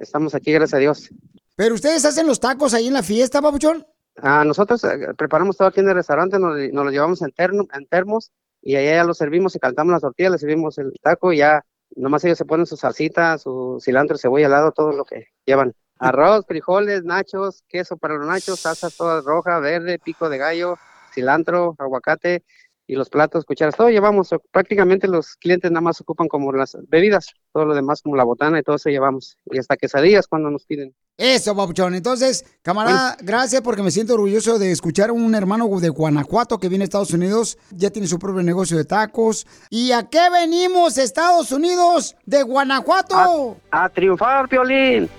[0.00, 1.10] estamos aquí, gracias a Dios.
[1.56, 3.86] ¿Pero ustedes hacen los tacos ahí en la fiesta, Papuchón?
[4.16, 7.68] Ah, nosotros eh, preparamos todo aquí en el restaurante, nos, nos lo llevamos en, terno-
[7.72, 8.30] en termos
[8.62, 11.64] y allá ya lo servimos y calentamos las tortillas, le servimos el taco y ya
[11.96, 15.72] nomás ellos se ponen su salsita, su cilantro, cebolla al lado, todo lo que llevan.
[16.00, 20.76] Arroz, frijoles, nachos, queso para los nachos, salsa toda roja, verde, pico de gallo,
[21.12, 22.44] cilantro, aguacate
[22.88, 24.30] y los platos, cucharas, todo llevamos.
[24.50, 28.58] Prácticamente los clientes nada más ocupan como las bebidas, todo lo demás como la botana
[28.58, 29.36] y todo eso llevamos.
[29.44, 30.94] Y hasta quesadillas cuando nos piden.
[31.18, 31.94] Eso, Papuchón.
[31.94, 36.70] Entonces, camarada, gracias porque me siento orgulloso de escuchar a un hermano de Guanajuato que
[36.70, 39.46] viene a Estados Unidos, ya tiene su propio negocio de tacos.
[39.68, 43.58] ¿Y a qué venimos, Estados Unidos, de Guanajuato?
[43.70, 45.10] A triunfar, Piolín.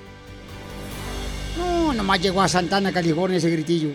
[1.56, 3.92] No, nomás llegó a Santana, California, ese gritillo.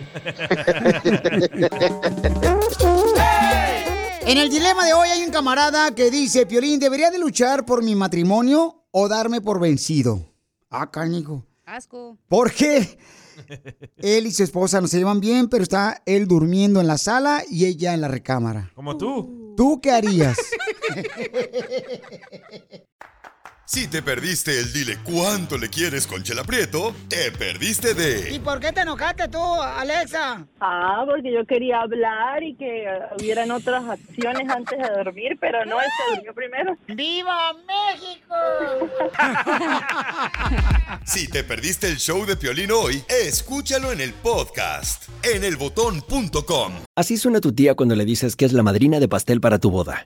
[4.27, 7.83] En el dilema de hoy hay un camarada que dice, Piolín, ¿debería de luchar por
[7.83, 10.33] mi matrimonio o darme por vencido?
[10.69, 11.45] Ah, canijo.
[11.63, 12.17] Asco.
[12.27, 12.97] ¿Por qué?
[13.97, 17.43] Él y su esposa no se llevan bien, pero está él durmiendo en la sala
[17.49, 18.71] y ella en la recámara.
[18.73, 19.53] Como tú.
[19.55, 20.37] ¿Tú qué harías?
[23.67, 28.59] Si te perdiste el dile cuánto le quieres con Chela Prieto, te perdiste de por
[28.59, 30.45] qué te enojaste tú, Alexa?
[30.61, 32.85] Ah, porque yo quería hablar y que
[33.19, 36.77] hubieran otras acciones antes de dormir, pero no, él se durmió primero.
[36.87, 38.35] ¡Viva México!
[41.03, 46.73] Si te perdiste el show de Piolín hoy, escúchalo en el podcast en elbotón.com.
[46.95, 49.69] Así suena tu tía cuando le dices que es la madrina de pastel para tu
[49.69, 50.05] boda.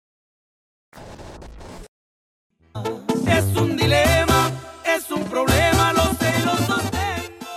[3.37, 4.51] Es un dilema,
[4.85, 7.47] es un problema, los celos sostengo.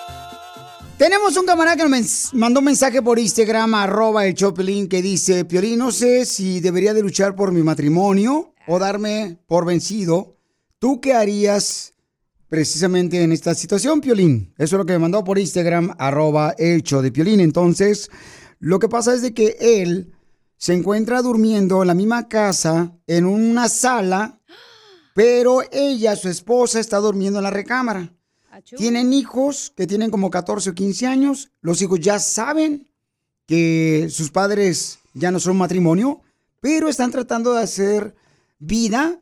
[0.97, 5.45] Tenemos un camarada que nos mandó un mensaje por Instagram, arroba el Chopelín, que dice,
[5.45, 10.37] Piolín, no sé si debería de luchar por mi matrimonio o darme por vencido.
[10.79, 11.95] ¿Tú qué harías
[12.49, 14.55] precisamente en esta situación, Piolín?
[14.57, 17.41] Eso es lo que me mandó por Instagram, arroba el de Piolín.
[17.41, 18.11] Entonces,
[18.61, 20.13] lo que pasa es de que él
[20.57, 24.41] se encuentra durmiendo en la misma casa, en una sala,
[25.15, 28.13] pero ella, su esposa, está durmiendo en la recámara.
[28.77, 31.51] Tienen hijos que tienen como 14 o 15 años.
[31.61, 32.87] Los hijos ya saben
[33.47, 36.21] que sus padres ya no son matrimonio,
[36.61, 38.15] pero están tratando de hacer
[38.59, 39.21] vida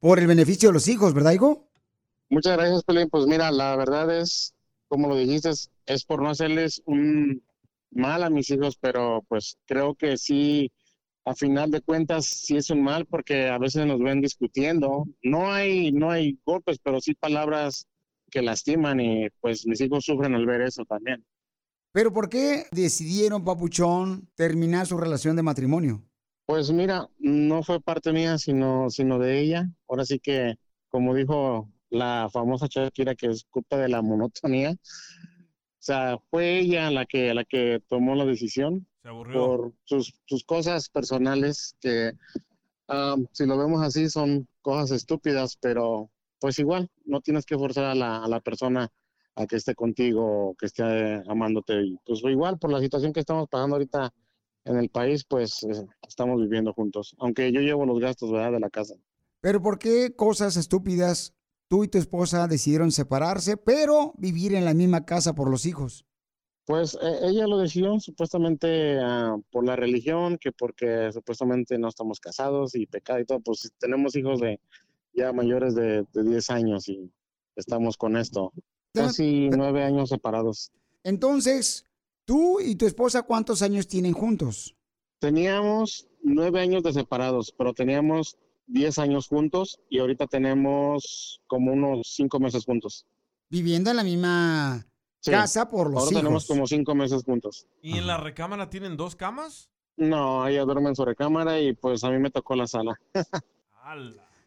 [0.00, 1.66] por el beneficio de los hijos, ¿verdad, hijo?
[2.28, 3.08] Muchas gracias, Pelín.
[3.10, 4.54] Pues mira, la verdad es,
[4.88, 7.42] como lo dijiste, es- es por no hacerles un
[7.90, 10.70] mal a mis hijos, pero pues creo que sí,
[11.26, 15.06] a final de cuentas, sí es un mal porque a veces nos ven discutiendo.
[15.22, 17.88] No hay, no hay golpes, pero sí palabras
[18.30, 21.26] que lastiman y pues mis hijos sufren al ver eso también.
[21.92, 26.04] Pero ¿por qué decidieron, papuchón, terminar su relación de matrimonio?
[26.46, 29.68] Pues mira, no fue parte mía, sino, sino de ella.
[29.88, 30.54] Ahora sí que,
[30.88, 34.70] como dijo la famosa Shakira, que es culpa de la monotonía.
[34.70, 39.46] O sea, fue ella la que, la que tomó la decisión Se aburrió.
[39.46, 42.10] por sus, sus cosas personales, que
[43.30, 47.94] si lo vemos así son cosas estúpidas, pero pues igual, no tienes que forzar a
[47.94, 48.90] la, a la persona
[49.36, 51.82] a que esté contigo, o que esté amándote.
[51.82, 54.12] Y pues igual, por la situación que estamos pasando ahorita
[54.64, 57.14] en el país, pues eh, estamos viviendo juntos.
[57.20, 58.96] Aunque yo llevo los gastos, ¿verdad?, de la casa.
[59.40, 61.32] Pero ¿por qué cosas estúpidas
[61.68, 66.06] tú y tu esposa decidieron separarse, pero vivir en la misma casa por los hijos?
[66.66, 72.18] Pues eh, ella lo decidió supuestamente ah, por la religión, que porque supuestamente no estamos
[72.18, 74.60] casados y pecado y todo, pues tenemos hijos de
[75.14, 77.10] ya mayores de, de 10 años y
[77.54, 78.52] estamos con esto.
[78.92, 80.72] Casi nueve años separados.
[81.04, 81.86] Entonces,
[82.24, 84.74] tú y tu esposa, ¿cuántos años tienen juntos?
[85.20, 92.12] Teníamos nueve años de separados, pero teníamos 10 años juntos y ahorita tenemos como unos
[92.14, 93.06] cinco meses juntos.
[93.48, 94.86] Viviendo en la misma
[95.20, 95.30] Sí.
[95.32, 96.22] casa por los Ahora hijos.
[96.22, 97.66] tenemos como cinco meses juntos.
[97.82, 99.70] ¿Y en la recámara tienen dos camas?
[99.96, 103.00] No, ella duerme en su recámara y pues a mí me tocó la sala.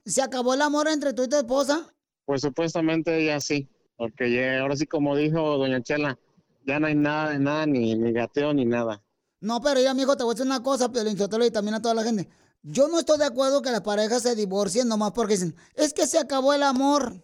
[0.05, 1.93] ¿Se acabó el amor entre tú y tu esposa?
[2.25, 6.17] Pues supuestamente ya sí, porque ya- ahora sí como dijo doña Chela,
[6.65, 9.01] ya no hay nada de nada, ni, ni gateo ni nada.
[9.41, 11.93] No, pero yo, amigo, te voy a decir una cosa, Sotelo, y también a toda
[11.93, 12.27] la gente.
[12.61, 16.05] Yo no estoy de acuerdo que las parejas se divorcien nomás porque dicen, es que
[16.07, 17.23] se acabó el amor.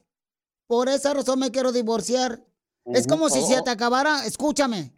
[0.65, 2.41] Por esa razón me quiero divorciar.
[2.85, 3.63] Es como si se Oh.
[3.63, 4.93] te acabara, escúchame.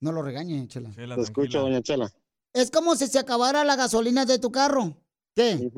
[0.00, 0.90] No lo regañe, Chela.
[0.94, 2.10] Te escucho, doña Chela.
[2.52, 4.96] Es como si se acabara la gasolina de tu carro.
[5.34, 5.70] ¿Qué?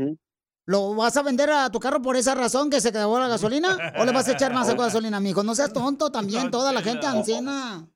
[0.65, 3.77] ¿Lo vas a vender a tu carro por esa razón que se acabó la gasolina?
[3.99, 5.43] ¿O le vas a echar más gasolina, mijo?
[5.43, 7.89] No seas tonto también, toda la gente anciana.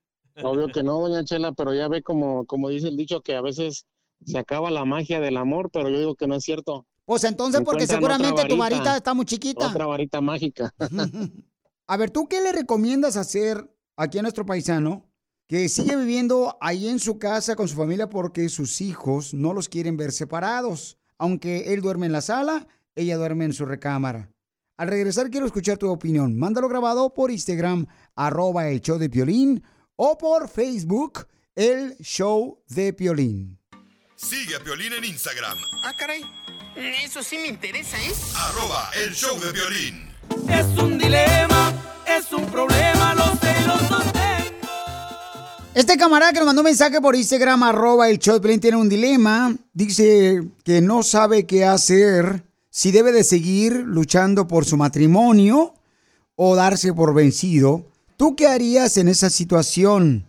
[0.43, 3.41] Obvio que no, doña Chela, pero ya ve como, como dice el dicho que a
[3.41, 3.87] veces
[4.25, 6.87] se acaba la magia del amor, pero yo digo que no es cierto.
[7.07, 9.69] Pues entonces, porque seguramente tu varita está muy chiquita.
[9.69, 10.75] Otra varita mágica.
[11.87, 15.09] A ver, ¿tú qué le recomiendas hacer aquí a nuestro paisano
[15.47, 19.69] que sigue viviendo ahí en su casa con su familia porque sus hijos no los
[19.69, 20.99] quieren ver separados?
[21.19, 24.31] Aunque él duerme en la sala, ella duerme en su recámara.
[24.77, 26.37] Al regresar quiero escuchar tu opinión.
[26.37, 29.63] Mándalo grabado por Instagram, arroba el show de Piolín,
[29.95, 33.59] o por Facebook, el show de Piolín.
[34.17, 36.23] Sigue a Piolín en Instagram, Ah, caray.
[37.05, 38.13] Eso sí me interesa, ¿eh?
[38.35, 40.06] arroba el show de violín.
[40.49, 41.73] Es un dilema,
[42.07, 44.69] es un problema, los celos sostengo.
[45.75, 49.55] Este camarada que nos mandó un mensaje por Instagram, arroba el show tiene un dilema.
[49.73, 55.75] Dice que no sabe qué hacer, si debe de seguir luchando por su matrimonio
[56.35, 57.87] o darse por vencido.
[58.17, 60.27] ¿Tú qué harías en esa situación?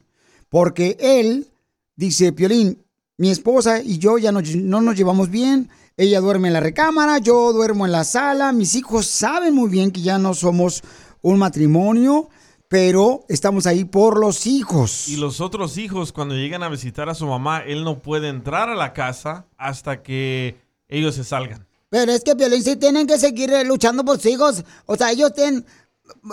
[0.50, 1.48] Porque él
[1.96, 2.84] dice, Piolín,
[3.18, 4.42] mi esposa y yo ya no
[4.82, 5.70] nos llevamos bien.
[6.00, 8.52] Ella duerme en la recámara, yo duermo en la sala.
[8.52, 10.84] Mis hijos saben muy bien que ya no somos
[11.24, 12.30] un matrimonio,
[12.68, 15.08] pero estamos ahí por los hijos.
[15.08, 18.70] Y los otros hijos, cuando llegan a visitar a su mamá, él no puede entrar
[18.70, 21.66] a la casa hasta que ellos se salgan.
[21.90, 24.64] Pero es que Piolín sí tienen que seguir luchando por sus hijos.
[24.86, 25.66] O sea, ellos tienen...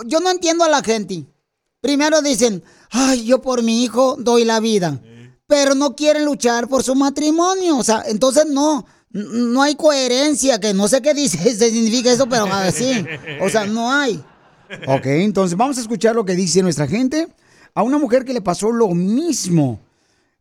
[0.05, 1.25] Yo no entiendo a la gente.
[1.81, 5.01] Primero dicen, ay, yo por mi hijo doy la vida.
[5.47, 7.77] Pero no quieren luchar por su matrimonio.
[7.77, 8.85] O sea, entonces no,
[9.15, 13.05] no hay coherencia, que no sé qué dice, significa eso, pero así.
[13.41, 14.21] O sea, no hay.
[14.87, 17.27] Ok, entonces vamos a escuchar lo que dice nuestra gente.
[17.73, 19.79] A una mujer que le pasó lo mismo.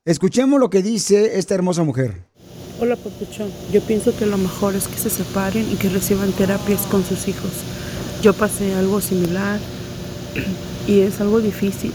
[0.04, 2.22] Escuchemos lo que dice esta hermosa mujer.
[2.80, 3.50] Hola, Papuchón.
[3.72, 7.28] Yo pienso que lo mejor es que se separen y que reciban terapias con sus
[7.28, 7.50] hijos.
[8.22, 9.60] Yo pasé algo similar
[10.88, 11.92] y es algo difícil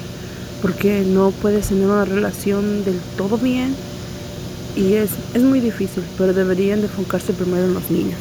[0.62, 3.76] porque no puedes tener una relación del todo bien
[4.80, 8.18] y es, es muy difícil, pero deberían de enfocarse primero en los niños.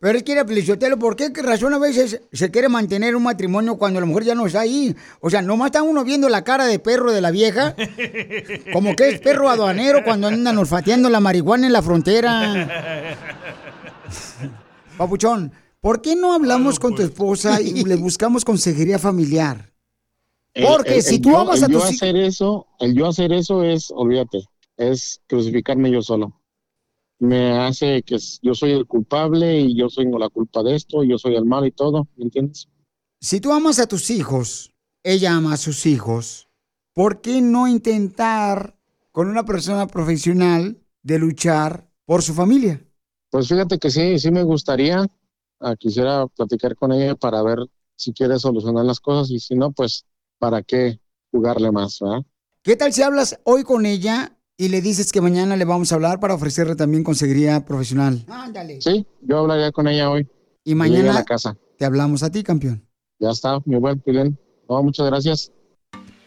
[0.00, 3.22] Pero es que era Pelichotelo, ¿por qué ¿Qué razón a veces se quiere mantener un
[3.22, 4.94] matrimonio cuando la mujer ya no está ahí?
[5.20, 7.76] O sea, nomás está uno viendo la cara de perro de la vieja,
[8.72, 13.08] como que es perro aduanero cuando andan olfateando la marihuana en la frontera.
[14.98, 19.70] Papuchón, ¿por qué no hablamos con tu esposa y le buscamos consejería familiar?
[20.52, 23.32] El- Porque el- si tú yo- amas a el yo hacer eso, el yo hacer
[23.32, 24.40] eso es, olvídate,
[24.76, 26.40] es crucificarme yo solo.
[27.18, 31.10] Me hace que yo soy el culpable y yo tengo la culpa de esto, y
[31.10, 32.68] yo soy el mal y todo, ¿me entiendes?
[33.20, 34.72] Si tú amas a tus hijos,
[35.04, 36.48] ella ama a sus hijos,
[36.92, 38.76] ¿por qué no intentar
[39.12, 42.84] con una persona profesional de luchar por su familia?
[43.30, 45.06] Pues fíjate que sí, sí me gustaría,
[45.60, 47.58] ah, quisiera platicar con ella para ver
[47.94, 50.04] si quiere solucionar las cosas y si no, pues,
[50.38, 50.98] ¿para qué
[51.30, 52.22] jugarle más, verdad?
[52.62, 55.94] ¿Qué tal si hablas hoy con ella y le dices que mañana le vamos a
[55.96, 58.24] hablar para ofrecerle también consejería profesional?
[58.28, 58.80] Ándale.
[58.80, 60.28] Sí, yo hablaría con ella hoy.
[60.64, 61.56] Y mañana a la casa.
[61.78, 62.86] te hablamos a ti, campeón.
[63.18, 64.38] Ya está, mi buen Pilén.
[64.68, 65.50] No, muchas gracias.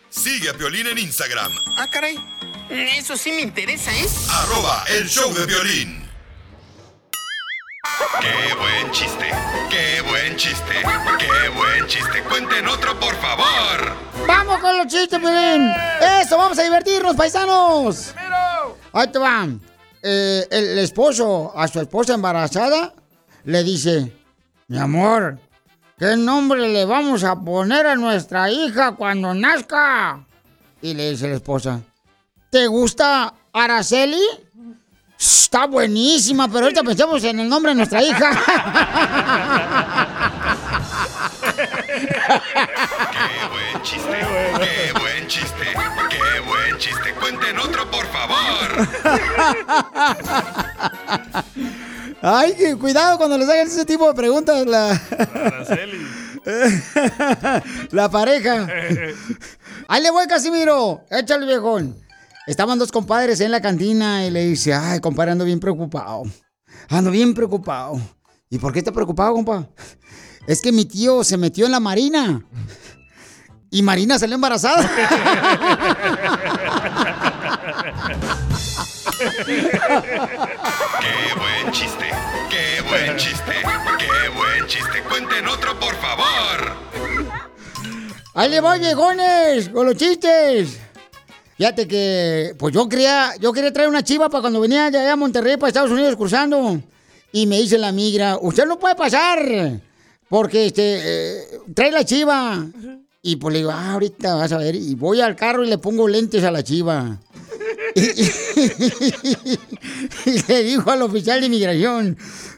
[0.09, 2.15] Sigue a Piolín en Instagram, Ah, caray.
[2.69, 4.05] Eso sí me interesa, ¿eh?
[4.29, 6.04] arroba el show de violín.
[8.19, 9.29] ¡Qué buen chiste!
[9.69, 10.73] ¡Qué buen chiste!
[11.19, 12.23] ¡Qué buen chiste!
[12.23, 13.95] ¡Cuenten otro, por favor!
[14.27, 15.71] ¡Vamos con los chistes, Pelín!
[16.21, 16.37] ¡Eso!
[16.37, 18.13] ¡Vamos a divertirnos, paisanos!
[18.93, 19.61] Ahí te van.
[20.01, 22.93] Eh, el esposo a su esposa embarazada
[23.43, 24.11] le dice,
[24.67, 25.39] mi amor,
[25.97, 30.25] ¿qué nombre le vamos a poner a nuestra hija cuando nazca?
[30.81, 31.81] Y le dice la esposa,
[32.49, 34.21] ¿te gusta Araceli?
[35.25, 38.29] Está buenísima, pero ahorita pensamos en el nombre de nuestra hija.
[43.11, 44.19] ¡Qué buen chiste!
[44.59, 45.65] ¡Qué buen chiste!
[46.09, 47.13] ¡Qué buen chiste!
[47.19, 48.87] ¡Cuenten otro, por favor!
[52.21, 55.01] Ay, que cuidado cuando les hagan ese tipo de preguntas la,
[57.91, 58.67] la pareja.
[59.87, 61.03] Ahí le voy, Casimiro.
[61.09, 62.04] Échale, viejón.
[62.47, 66.23] Estaban dos compadres en la cantina y le dice, ay, compadre, ando bien preocupado.
[66.89, 67.99] Ando bien preocupado.
[68.49, 69.67] ¿Y por qué está preocupado, compa?
[70.45, 72.45] Es que mi tío se metió en la marina.
[73.71, 74.87] Y Marina salió embarazada.
[79.17, 79.71] ¡Qué
[81.37, 82.09] buen chiste!
[82.49, 83.53] ¡Qué buen chiste!
[83.97, 85.01] ¡Qué buen chiste!
[85.09, 86.75] ¡Cuenten otro, por favor!
[88.35, 90.84] Ahí le voy, viejones, con los chistes.
[91.57, 95.13] Fíjate que, pues yo quería, yo quería traer una chiva para cuando venía de allá
[95.13, 96.81] a Monterrey, para Estados Unidos, cruzando.
[97.31, 99.79] Y me dice la migra, usted no puede pasar,
[100.27, 102.65] porque este, eh, trae la chiva.
[103.21, 104.75] Y pues le digo, ah, ahorita vas a ver.
[104.75, 107.19] Y voy al carro y le pongo lentes a la chiva.
[110.25, 112.17] Y, y le dijo al oficial de inmigración,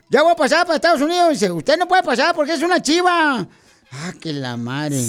[0.10, 1.30] ya voy a pasar para Estados Unidos.
[1.32, 3.48] dice, usted no puede pasar porque es una chiva.
[3.92, 5.00] Ah, que la madre.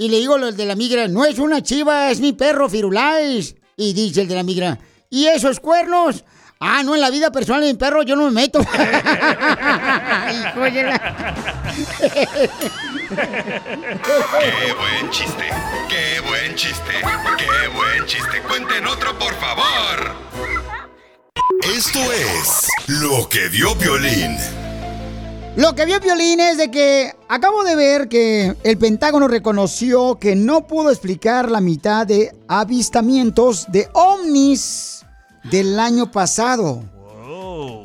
[0.00, 3.54] Y le digo al de la migra, no es una chiva, es mi perro Firulais.
[3.76, 4.78] Y dice el de la migra,
[5.10, 6.24] ¿y esos cuernos?
[6.58, 8.60] Ah, no, en la vida personal de mi perro yo no me meto.
[8.64, 8.66] ¡Qué
[14.72, 15.44] buen chiste!
[15.90, 16.92] ¡Qué buen chiste!
[17.36, 18.40] ¡Qué buen chiste!
[18.48, 20.14] ¡Cuenten otro, por favor!
[21.76, 24.38] Esto es lo que vio Piolín.
[25.56, 30.36] Lo que vio Piolín es de que acabo de ver que el Pentágono reconoció que
[30.36, 35.04] no pudo explicar la mitad de avistamientos de ovnis
[35.50, 36.82] del año pasado.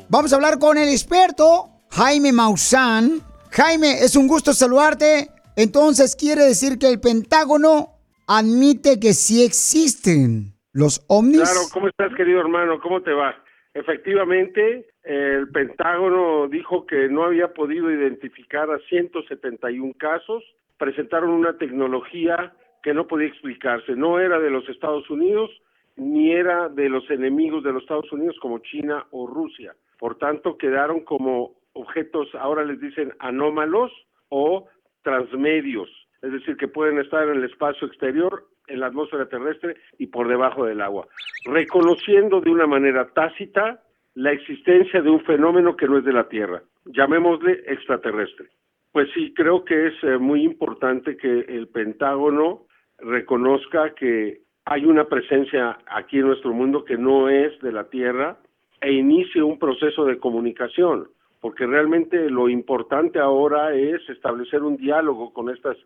[0.08, 3.20] Vamos a hablar con el experto Jaime Maussan.
[3.50, 5.30] Jaime, es un gusto saludarte.
[5.56, 7.94] Entonces quiere decir que el Pentágono
[8.28, 11.40] admite que sí existen los ovnis.
[11.40, 12.78] Claro, ¿cómo estás, querido hermano?
[12.80, 13.34] ¿Cómo te va?
[13.76, 20.42] Efectivamente, el Pentágono dijo que no había podido identificar a 171 casos
[20.78, 23.94] presentaron una tecnología que no podía explicarse.
[23.94, 25.50] No era de los Estados Unidos
[25.96, 29.74] ni era de los enemigos de los Estados Unidos como China o Rusia.
[29.98, 33.92] Por tanto, quedaron como objetos, ahora les dicen anómalos
[34.30, 34.68] o
[35.02, 35.90] transmedios,
[36.22, 40.28] es decir, que pueden estar en el espacio exterior, en la atmósfera terrestre y por
[40.28, 41.06] debajo del agua,
[41.44, 43.82] reconociendo de una manera tácita
[44.14, 48.48] la existencia de un fenómeno que no es de la Tierra, llamémosle extraterrestre.
[48.92, 52.62] Pues sí, creo que es eh, muy importante que el Pentágono
[52.98, 58.38] reconozca que hay una presencia aquí en nuestro mundo que no es de la Tierra
[58.80, 61.08] e inicie un proceso de comunicación,
[61.40, 65.76] porque realmente lo importante ahora es establecer un diálogo con estas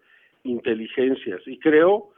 [0.45, 2.11] inteligencias y creo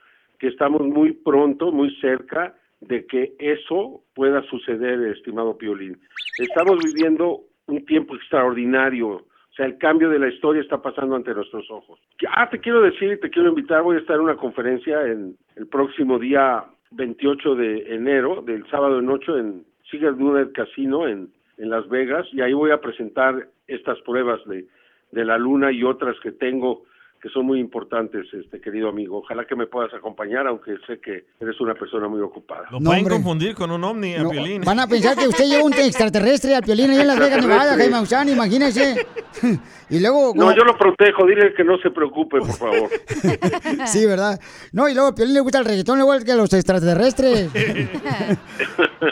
[0.42, 6.00] que estamos muy pronto, muy cerca de que eso pueda suceder, estimado Piolín.
[6.36, 11.32] Estamos viviendo un tiempo extraordinario, o sea, el cambio de la historia está pasando ante
[11.32, 12.00] nuestros ojos.
[12.34, 15.68] Ah, te quiero decir, te quiero invitar, voy a estar en una conferencia en el
[15.68, 21.70] próximo día 28 de enero, del sábado en 8, en Sigue Duner Casino en, en
[21.70, 24.66] Las Vegas, y ahí voy a presentar estas pruebas de,
[25.12, 26.82] de la luna y otras que tengo
[27.22, 29.18] que son muy importantes, este querido amigo.
[29.18, 32.66] Ojalá que me puedas acompañar, aunque sé que eres una persona muy ocupada.
[32.72, 34.62] Lo pueden confundir con un ovni a Piolín.
[34.62, 37.76] Van a pensar que usted lleva un extraterrestre al Piolín ahí en Las Vegas, Nevada,
[37.76, 39.06] Jaime Maussan, imagínese.
[39.90, 40.32] y luego...
[40.34, 42.90] No, yo lo protejo, dile que no se preocupe, por favor.
[43.86, 44.40] sí, ¿verdad?
[44.72, 47.52] No, y luego a Piolín le gusta el reggaetón igual que a los extraterrestres.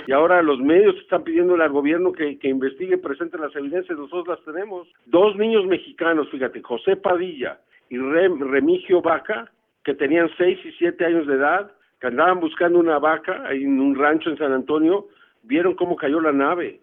[0.08, 4.26] y ahora los medios están pidiéndole al gobierno que, que investigue, presente las evidencias, nosotros
[4.26, 4.88] las tenemos.
[5.06, 7.60] Dos niños mexicanos, fíjate, José Padilla
[7.90, 9.50] y Remigio Vaca,
[9.84, 13.94] que tenían seis y siete años de edad, que andaban buscando una vaca en un
[13.94, 15.08] rancho en San Antonio,
[15.42, 16.80] vieron cómo cayó la nave.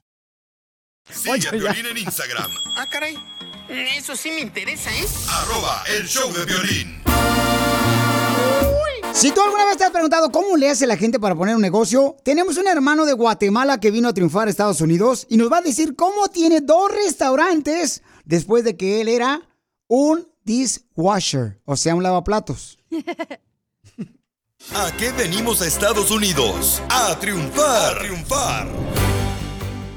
[1.13, 2.51] Sigue a Violín en Instagram.
[2.75, 3.17] Ah, caray.
[3.69, 5.05] Eso sí me interesa, ¿eh?
[5.29, 7.01] Arroba el show de violín.
[9.13, 11.61] Si tú alguna vez te has preguntado cómo le hace la gente para poner un
[11.61, 15.51] negocio, tenemos un hermano de Guatemala que vino a triunfar a Estados Unidos y nos
[15.51, 19.41] va a decir cómo tiene dos restaurantes después de que él era
[19.87, 22.77] un dishwasher, o sea, un lavaplatos.
[24.75, 26.81] ¿A qué venimos a Estados Unidos?
[26.89, 27.95] A triunfar.
[27.95, 28.67] A triunfar.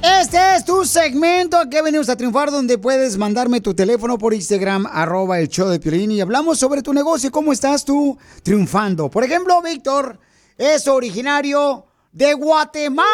[0.07, 4.87] Este es tu segmento que venimos a triunfar donde puedes mandarme tu teléfono por Instagram,
[4.87, 9.09] arroba el show de Piolín y hablamos sobre tu negocio, cómo estás tú triunfando.
[9.09, 10.19] Por ejemplo, Víctor
[10.59, 13.07] es originario de Guatemala.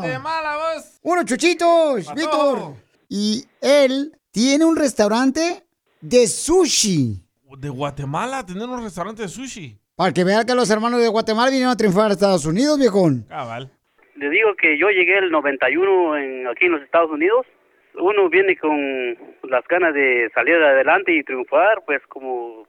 [0.00, 0.84] Guatemala, vos.
[1.00, 2.74] Unos chuchitos, Víctor.
[3.08, 5.66] Y él tiene un restaurante
[6.02, 7.26] de sushi.
[7.56, 9.80] De Guatemala, tener un restaurante de sushi.
[9.94, 13.24] Para que vean que los hermanos de Guatemala vinieron a triunfar a Estados Unidos, viejón.
[13.26, 13.72] Cabal.
[14.20, 17.46] Le digo que yo llegué el 91 en, aquí en los Estados Unidos.
[17.94, 22.68] Uno viene con las ganas de salir adelante y triunfar, pues como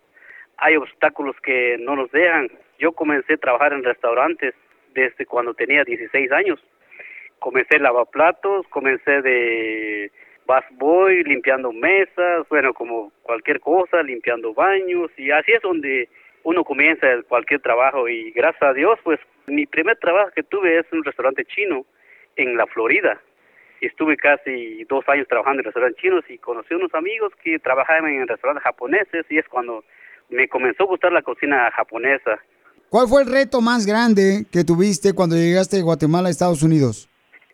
[0.56, 2.48] hay obstáculos que no nos dejan.
[2.80, 4.56] Yo comencé a trabajar en restaurantes
[4.94, 6.58] desde cuando tenía 16 años.
[7.40, 10.10] Comencé lavaplatos, comencé de
[10.48, 16.08] busboy, limpiando mesas, bueno, como cualquier cosa, limpiando baños y así es donde
[16.44, 20.86] uno comienza cualquier trabajo y gracias a Dios, pues mi primer trabajo que tuve es
[20.92, 21.86] un restaurante chino
[22.36, 23.20] en la Florida.
[23.82, 28.28] Estuve casi dos años trabajando en restaurantes chinos y conocí unos amigos que trabajaban en
[28.28, 29.84] restaurantes japoneses y es cuando
[30.30, 32.40] me comenzó a gustar la cocina japonesa.
[32.90, 37.10] ¿Cuál fue el reto más grande que tuviste cuando llegaste de Guatemala a Estados Unidos?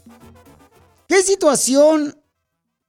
[1.11, 2.17] ¿Qué situación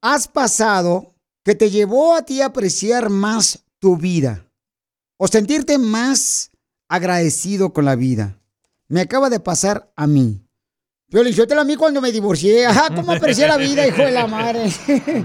[0.00, 1.12] has pasado
[1.42, 4.46] que te llevó a ti a apreciar más tu vida?
[5.16, 6.52] O sentirte más
[6.86, 8.38] agradecido con la vida.
[8.86, 10.40] Me acaba de pasar a mí.
[11.08, 12.64] Yo te lo a mí cuando me divorcié.
[12.64, 14.72] Ajá, ¿cómo aprecié la vida, hijo de la madre?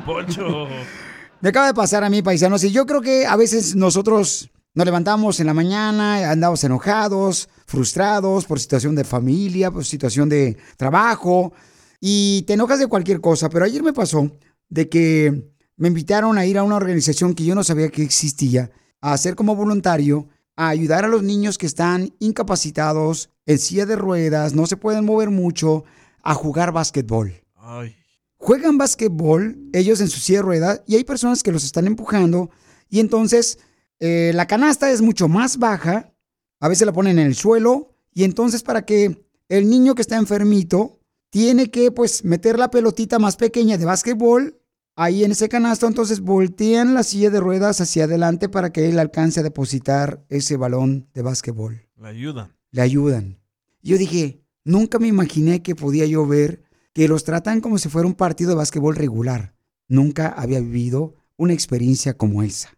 [0.03, 0.65] Poncho.
[1.41, 4.85] Me acaba de pasar a mí, paisanos, y yo creo que a veces nosotros nos
[4.87, 11.53] levantamos en la mañana, andamos enojados, frustrados por situación de familia, por situación de trabajo,
[11.99, 13.49] y te enojas de cualquier cosa.
[13.49, 14.31] Pero ayer me pasó
[14.69, 18.71] de que me invitaron a ir a una organización que yo no sabía que existía,
[18.99, 23.95] a hacer como voluntario, a ayudar a los niños que están incapacitados, en silla de
[23.95, 25.85] ruedas, no se pueden mover mucho,
[26.23, 27.95] a jugar básquetbol Ay.
[28.37, 32.49] juegan básquetbol, ellos en su silla de ruedas, y hay personas que los están empujando,
[32.89, 33.59] y entonces
[33.99, 36.11] eh, la canasta es mucho más baja,
[36.59, 40.17] a veces la ponen en el suelo, y entonces para que el niño que está
[40.17, 40.96] enfermito
[41.29, 44.59] tiene que pues meter la pelotita más pequeña de básquetbol
[44.95, 48.97] ahí en ese canasto, entonces voltean la silla de ruedas hacia adelante para que él
[48.97, 52.55] alcance a depositar ese balón de básquetbol La ayuda.
[52.71, 53.39] le ayudan.
[53.83, 56.63] Yo dije, nunca me imaginé que podía yo ver
[56.93, 59.53] que los tratan como si fuera un partido de básquetbol regular.
[59.87, 62.69] Nunca había vivido una experiencia como esa.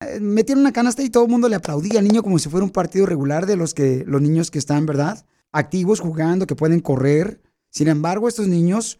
[0.00, 2.64] Eh, Metieron una canasta y todo el mundo le aplaudía al niño como si fuera
[2.64, 5.24] un partido regular de los que los niños que están, ¿verdad?
[5.52, 7.40] Activos jugando, que pueden correr.
[7.78, 8.98] Sin embargo, estos niños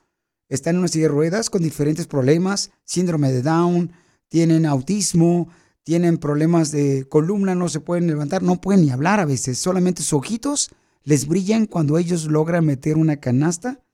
[0.49, 3.91] están en una silla de ruedas con diferentes problemas, síndrome de Down,
[4.29, 5.49] tienen autismo,
[5.83, 10.05] tienen problemas de columna, no se pueden levantar, no pueden ni hablar a veces, solamente
[10.05, 10.71] sus ojitos
[11.03, 13.85] les brillan cuando ellos logran meter una canasta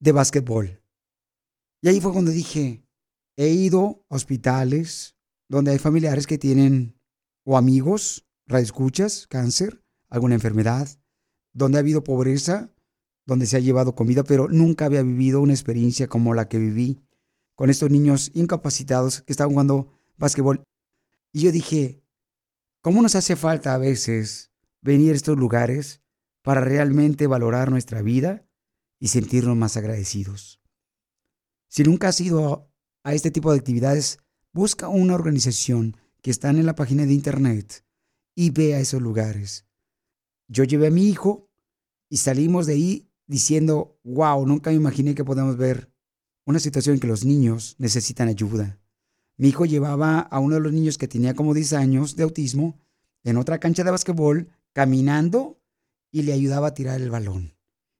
[0.00, 0.82] de básquetbol.
[1.80, 2.82] Y ahí fue cuando dije,
[3.36, 5.14] he ido a hospitales
[5.48, 6.98] donde hay familiares que tienen
[7.44, 10.88] o amigos, escuchas, cáncer, alguna enfermedad,
[11.52, 12.72] donde ha habido pobreza,
[13.26, 17.02] donde se ha llevado comida, pero nunca había vivido una experiencia como la que viví
[17.56, 20.62] con estos niños incapacitados que estaban jugando básquetbol.
[21.32, 22.02] Y yo dije,
[22.80, 26.00] ¿cómo nos hace falta a veces venir a estos lugares
[26.42, 28.46] para realmente valorar nuestra vida
[29.00, 30.60] y sentirnos más agradecidos?
[31.68, 32.70] Si nunca has ido
[33.02, 34.18] a este tipo de actividades,
[34.52, 37.84] busca una organización que está en la página de internet
[38.34, 39.66] y ve a esos lugares.
[40.48, 41.50] Yo llevé a mi hijo
[42.08, 45.92] y salimos de ahí diciendo, wow, nunca me imaginé que podamos ver
[46.44, 48.78] una situación en que los niños necesitan ayuda.
[49.36, 52.80] Mi hijo llevaba a uno de los niños que tenía como 10 años de autismo
[53.24, 55.60] en otra cancha de básquetbol caminando
[56.10, 57.54] y le ayudaba a tirar el balón.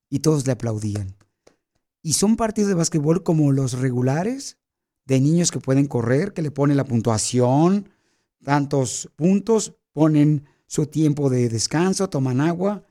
[0.09, 1.17] Y todos le aplaudían.
[2.03, 4.59] Y son partidos de básquetbol como los regulares,
[5.05, 7.89] de niños que pueden correr, que le ponen la puntuación,
[8.45, 12.86] tantos puntos, ponen su tiempo de descanso, toman agua,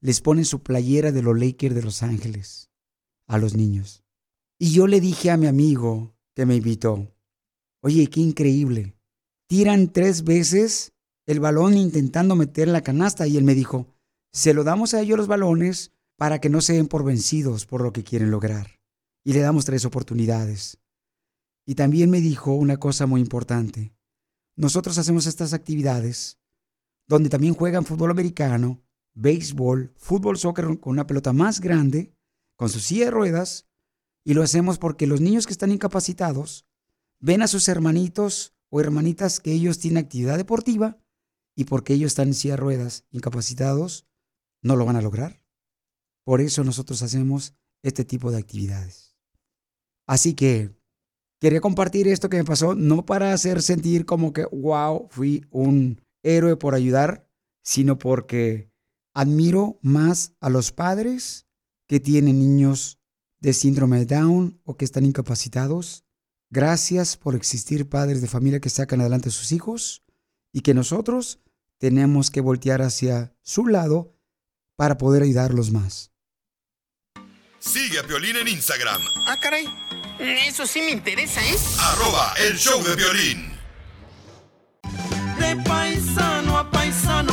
[0.00, 2.70] les ponen su playera de los Lakers de Los Ángeles
[3.26, 4.02] a los niños.
[4.58, 7.14] Y yo le dije a mi amigo que me invitó,
[7.82, 8.96] oye, qué increíble.
[9.46, 10.92] Tiran tres veces
[11.26, 13.86] el balón intentando meter la canasta y él me dijo,
[14.32, 17.82] se lo damos a ellos los balones para que no se den por vencidos por
[17.82, 18.80] lo que quieren lograr.
[19.24, 20.78] Y le damos tres oportunidades.
[21.66, 23.94] Y también me dijo una cosa muy importante.
[24.56, 26.38] Nosotros hacemos estas actividades
[27.06, 28.82] donde también juegan fútbol americano,
[29.14, 32.14] béisbol, fútbol, soccer con una pelota más grande,
[32.56, 33.66] con su silla de ruedas,
[34.24, 36.66] y lo hacemos porque los niños que están incapacitados
[37.18, 40.98] ven a sus hermanitos o hermanitas que ellos tienen actividad deportiva
[41.54, 44.06] y porque ellos están en silla de ruedas, incapacitados,
[44.62, 45.42] no lo van a lograr.
[46.24, 49.16] Por eso nosotros hacemos este tipo de actividades.
[50.06, 50.74] Así que
[51.40, 56.00] quería compartir esto que me pasó, no para hacer sentir como que, wow, fui un
[56.22, 57.28] héroe por ayudar,
[57.62, 58.69] sino porque
[59.14, 61.46] admiro más a los padres
[61.86, 62.98] que tienen niños
[63.40, 66.04] de síndrome de Down o que están incapacitados.
[66.50, 70.02] Gracias por existir padres de familia que sacan adelante a sus hijos
[70.52, 71.40] y que nosotros
[71.78, 74.16] tenemos que voltear hacia su lado
[74.76, 76.12] para poder ayudarlos más.
[77.58, 79.02] Sigue a Violín en Instagram.
[79.26, 79.66] Ah, caray.
[80.18, 81.56] Eso sí me interesa, ¿eh?
[81.78, 83.52] Arroba el show de violín.
[85.38, 87.29] De paisano a paisano,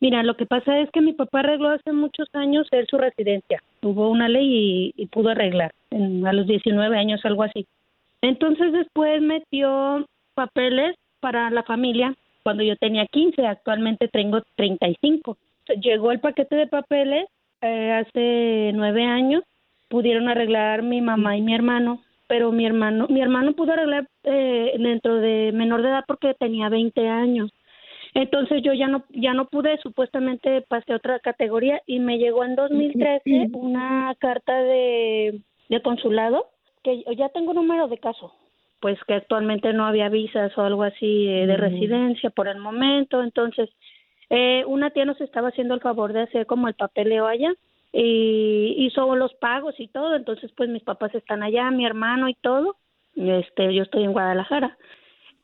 [0.00, 3.62] Mira, lo que pasa es que mi papá arregló hace muchos años él su residencia.
[3.82, 7.66] Hubo una ley y, y pudo arreglar en- a los 19 años, algo así.
[8.22, 15.36] Entonces después metió papeles para la familia cuando yo tenía 15, actualmente tengo 35.
[15.82, 17.26] Llegó el paquete de papeles
[17.60, 19.42] eh, hace nueve años,
[19.88, 24.74] pudieron arreglar mi mamá y mi hermano, pero mi hermano, mi hermano pudo arreglar eh,
[24.78, 27.50] dentro de menor de edad porque tenía 20 años.
[28.14, 32.44] Entonces yo ya no ya no pude, supuestamente pasé a otra categoría y me llegó
[32.44, 36.46] en 2013 una carta de, de consulado
[36.86, 38.32] que ya tengo número de caso,
[38.78, 43.24] pues que actualmente no había visas o algo así eh, de residencia por el momento,
[43.24, 43.68] entonces
[44.30, 47.52] eh, una tía nos estaba haciendo el favor de hacer como el papeleo allá
[47.92, 52.34] y hizo los pagos y todo, entonces pues mis papás están allá, mi hermano y
[52.34, 52.76] todo,
[53.16, 54.76] este yo estoy en Guadalajara.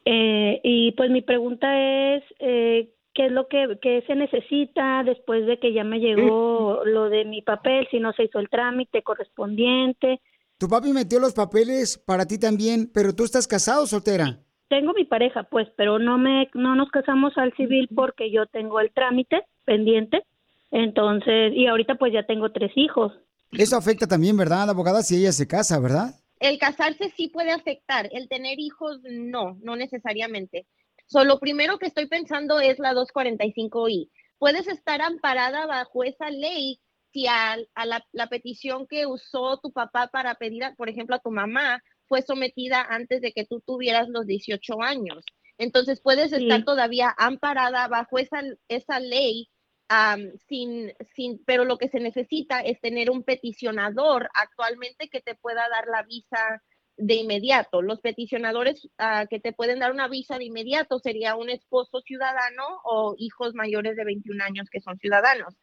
[0.05, 5.47] Eh, y pues mi pregunta es, eh, ¿qué es lo que, que se necesita después
[5.47, 9.03] de que ya me llegó lo de mi papel, si no se hizo el trámite
[9.03, 10.20] correspondiente?
[10.63, 14.39] Tu papi metió los papeles para ti también, pero tú estás casado o soltera.
[14.69, 18.79] Tengo mi pareja, pues, pero no me no nos casamos al civil porque yo tengo
[18.79, 20.23] el trámite pendiente
[20.71, 23.13] Entonces, y ahorita pues ya tengo tres hijos.
[23.51, 26.15] Eso afecta también, ¿verdad, abogada, si ella se casa, verdad?
[26.39, 30.69] El casarse sí puede afectar, el tener hijos no, no necesariamente.
[31.07, 34.11] So, lo primero que estoy pensando es la 245i.
[34.39, 36.79] Puedes estar amparada bajo esa ley
[37.13, 41.17] si a, a la, la petición que usó tu papá para pedir, a- por ejemplo,
[41.17, 45.25] a tu mamá fue sometida antes de que tú tuvieras los 18 años.
[45.59, 49.49] Entonces puedes estar todavía amparada bajo esa, esa ley
[49.89, 55.35] am, sin, sin, pero lo que se necesita es tener un peticionador actualmente que te
[55.35, 56.63] pueda dar la visa
[56.97, 57.83] de inmediato.
[57.83, 62.65] Los peticionadores ah, que te pueden dar una visa de inmediato sería un esposo ciudadano
[62.85, 65.55] o hijos mayores de 21 años que son ciudadanos.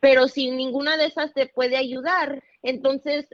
[0.00, 3.26] Pero si ninguna de esas te puede ayudar, entonces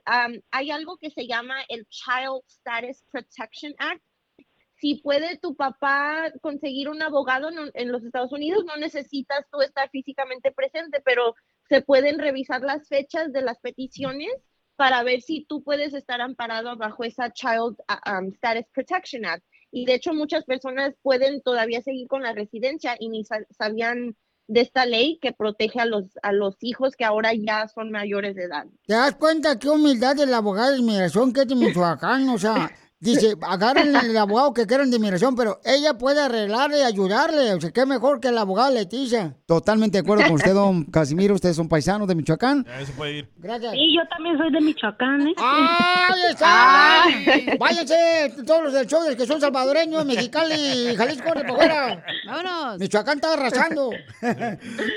[0.51, 4.03] hay algo que se llama el Child Status Protection Act,
[4.77, 9.89] si puede tu papá conseguir un abogado en, los Estados Unidos, no necesitas tú estar
[9.91, 11.35] físicamente presente, pero
[11.69, 14.31] se pueden revisar las fechas de las peticiones
[14.77, 17.77] para ver si tú puedes estar amparado bajo esa Child
[18.35, 19.45] Status Protection Act.
[19.71, 24.17] Y de hecho muchas personas pueden todavía seguir con la residencia y ni sa- sabían
[24.47, 28.35] de esta ley que protege a los, a los hijos que ahora ya son mayores
[28.35, 28.67] de edad.
[28.87, 32.29] ¿Te das cuenta qué humildad del abogado de inmigración que es de Michoacán?
[32.29, 32.71] O sea,
[33.05, 37.55] dice, agarren el abogado que quieran de inmigración, pero ella puede arreglarle y ayudarle.
[37.55, 39.37] O sea, qué mejor que el abogado Leticia.
[39.47, 41.35] Totalmente de acuerdo con usted, don Casimiro.
[41.35, 42.67] Ustedes son paisanos de Michoacán.
[42.69, 43.31] Ahí se puede ir.
[43.37, 43.73] Gracias.
[43.73, 45.35] Sí, yo también soy de Michoacán, ¿eh?
[45.37, 47.05] ¡Ahí está!
[47.59, 52.05] Váyanse todos los del show que son salvadoreños, Mexicali, Jalisco, de por fuera.
[52.27, 52.79] Vámonos.
[52.79, 53.91] Michoacán está arrasando.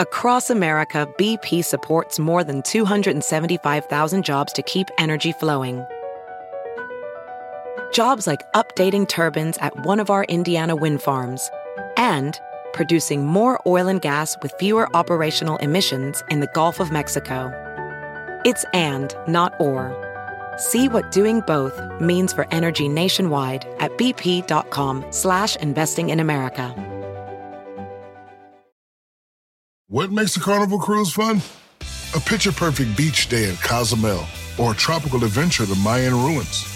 [0.00, 5.86] Across America, BP supports more than 275,000 jobs to keep energy flowing.
[7.96, 11.50] Jobs like updating turbines at one of our Indiana wind farms
[11.96, 12.38] and
[12.74, 17.50] producing more oil and gas with fewer operational emissions in the Gulf of Mexico.
[18.44, 19.94] It's and, not or.
[20.58, 26.74] See what doing both means for energy nationwide at bp.com slash investing in America.
[29.86, 31.40] What makes a carnival cruise fun?
[32.14, 34.26] A picture perfect beach day in Cozumel
[34.58, 36.75] or a tropical adventure to the Mayan ruins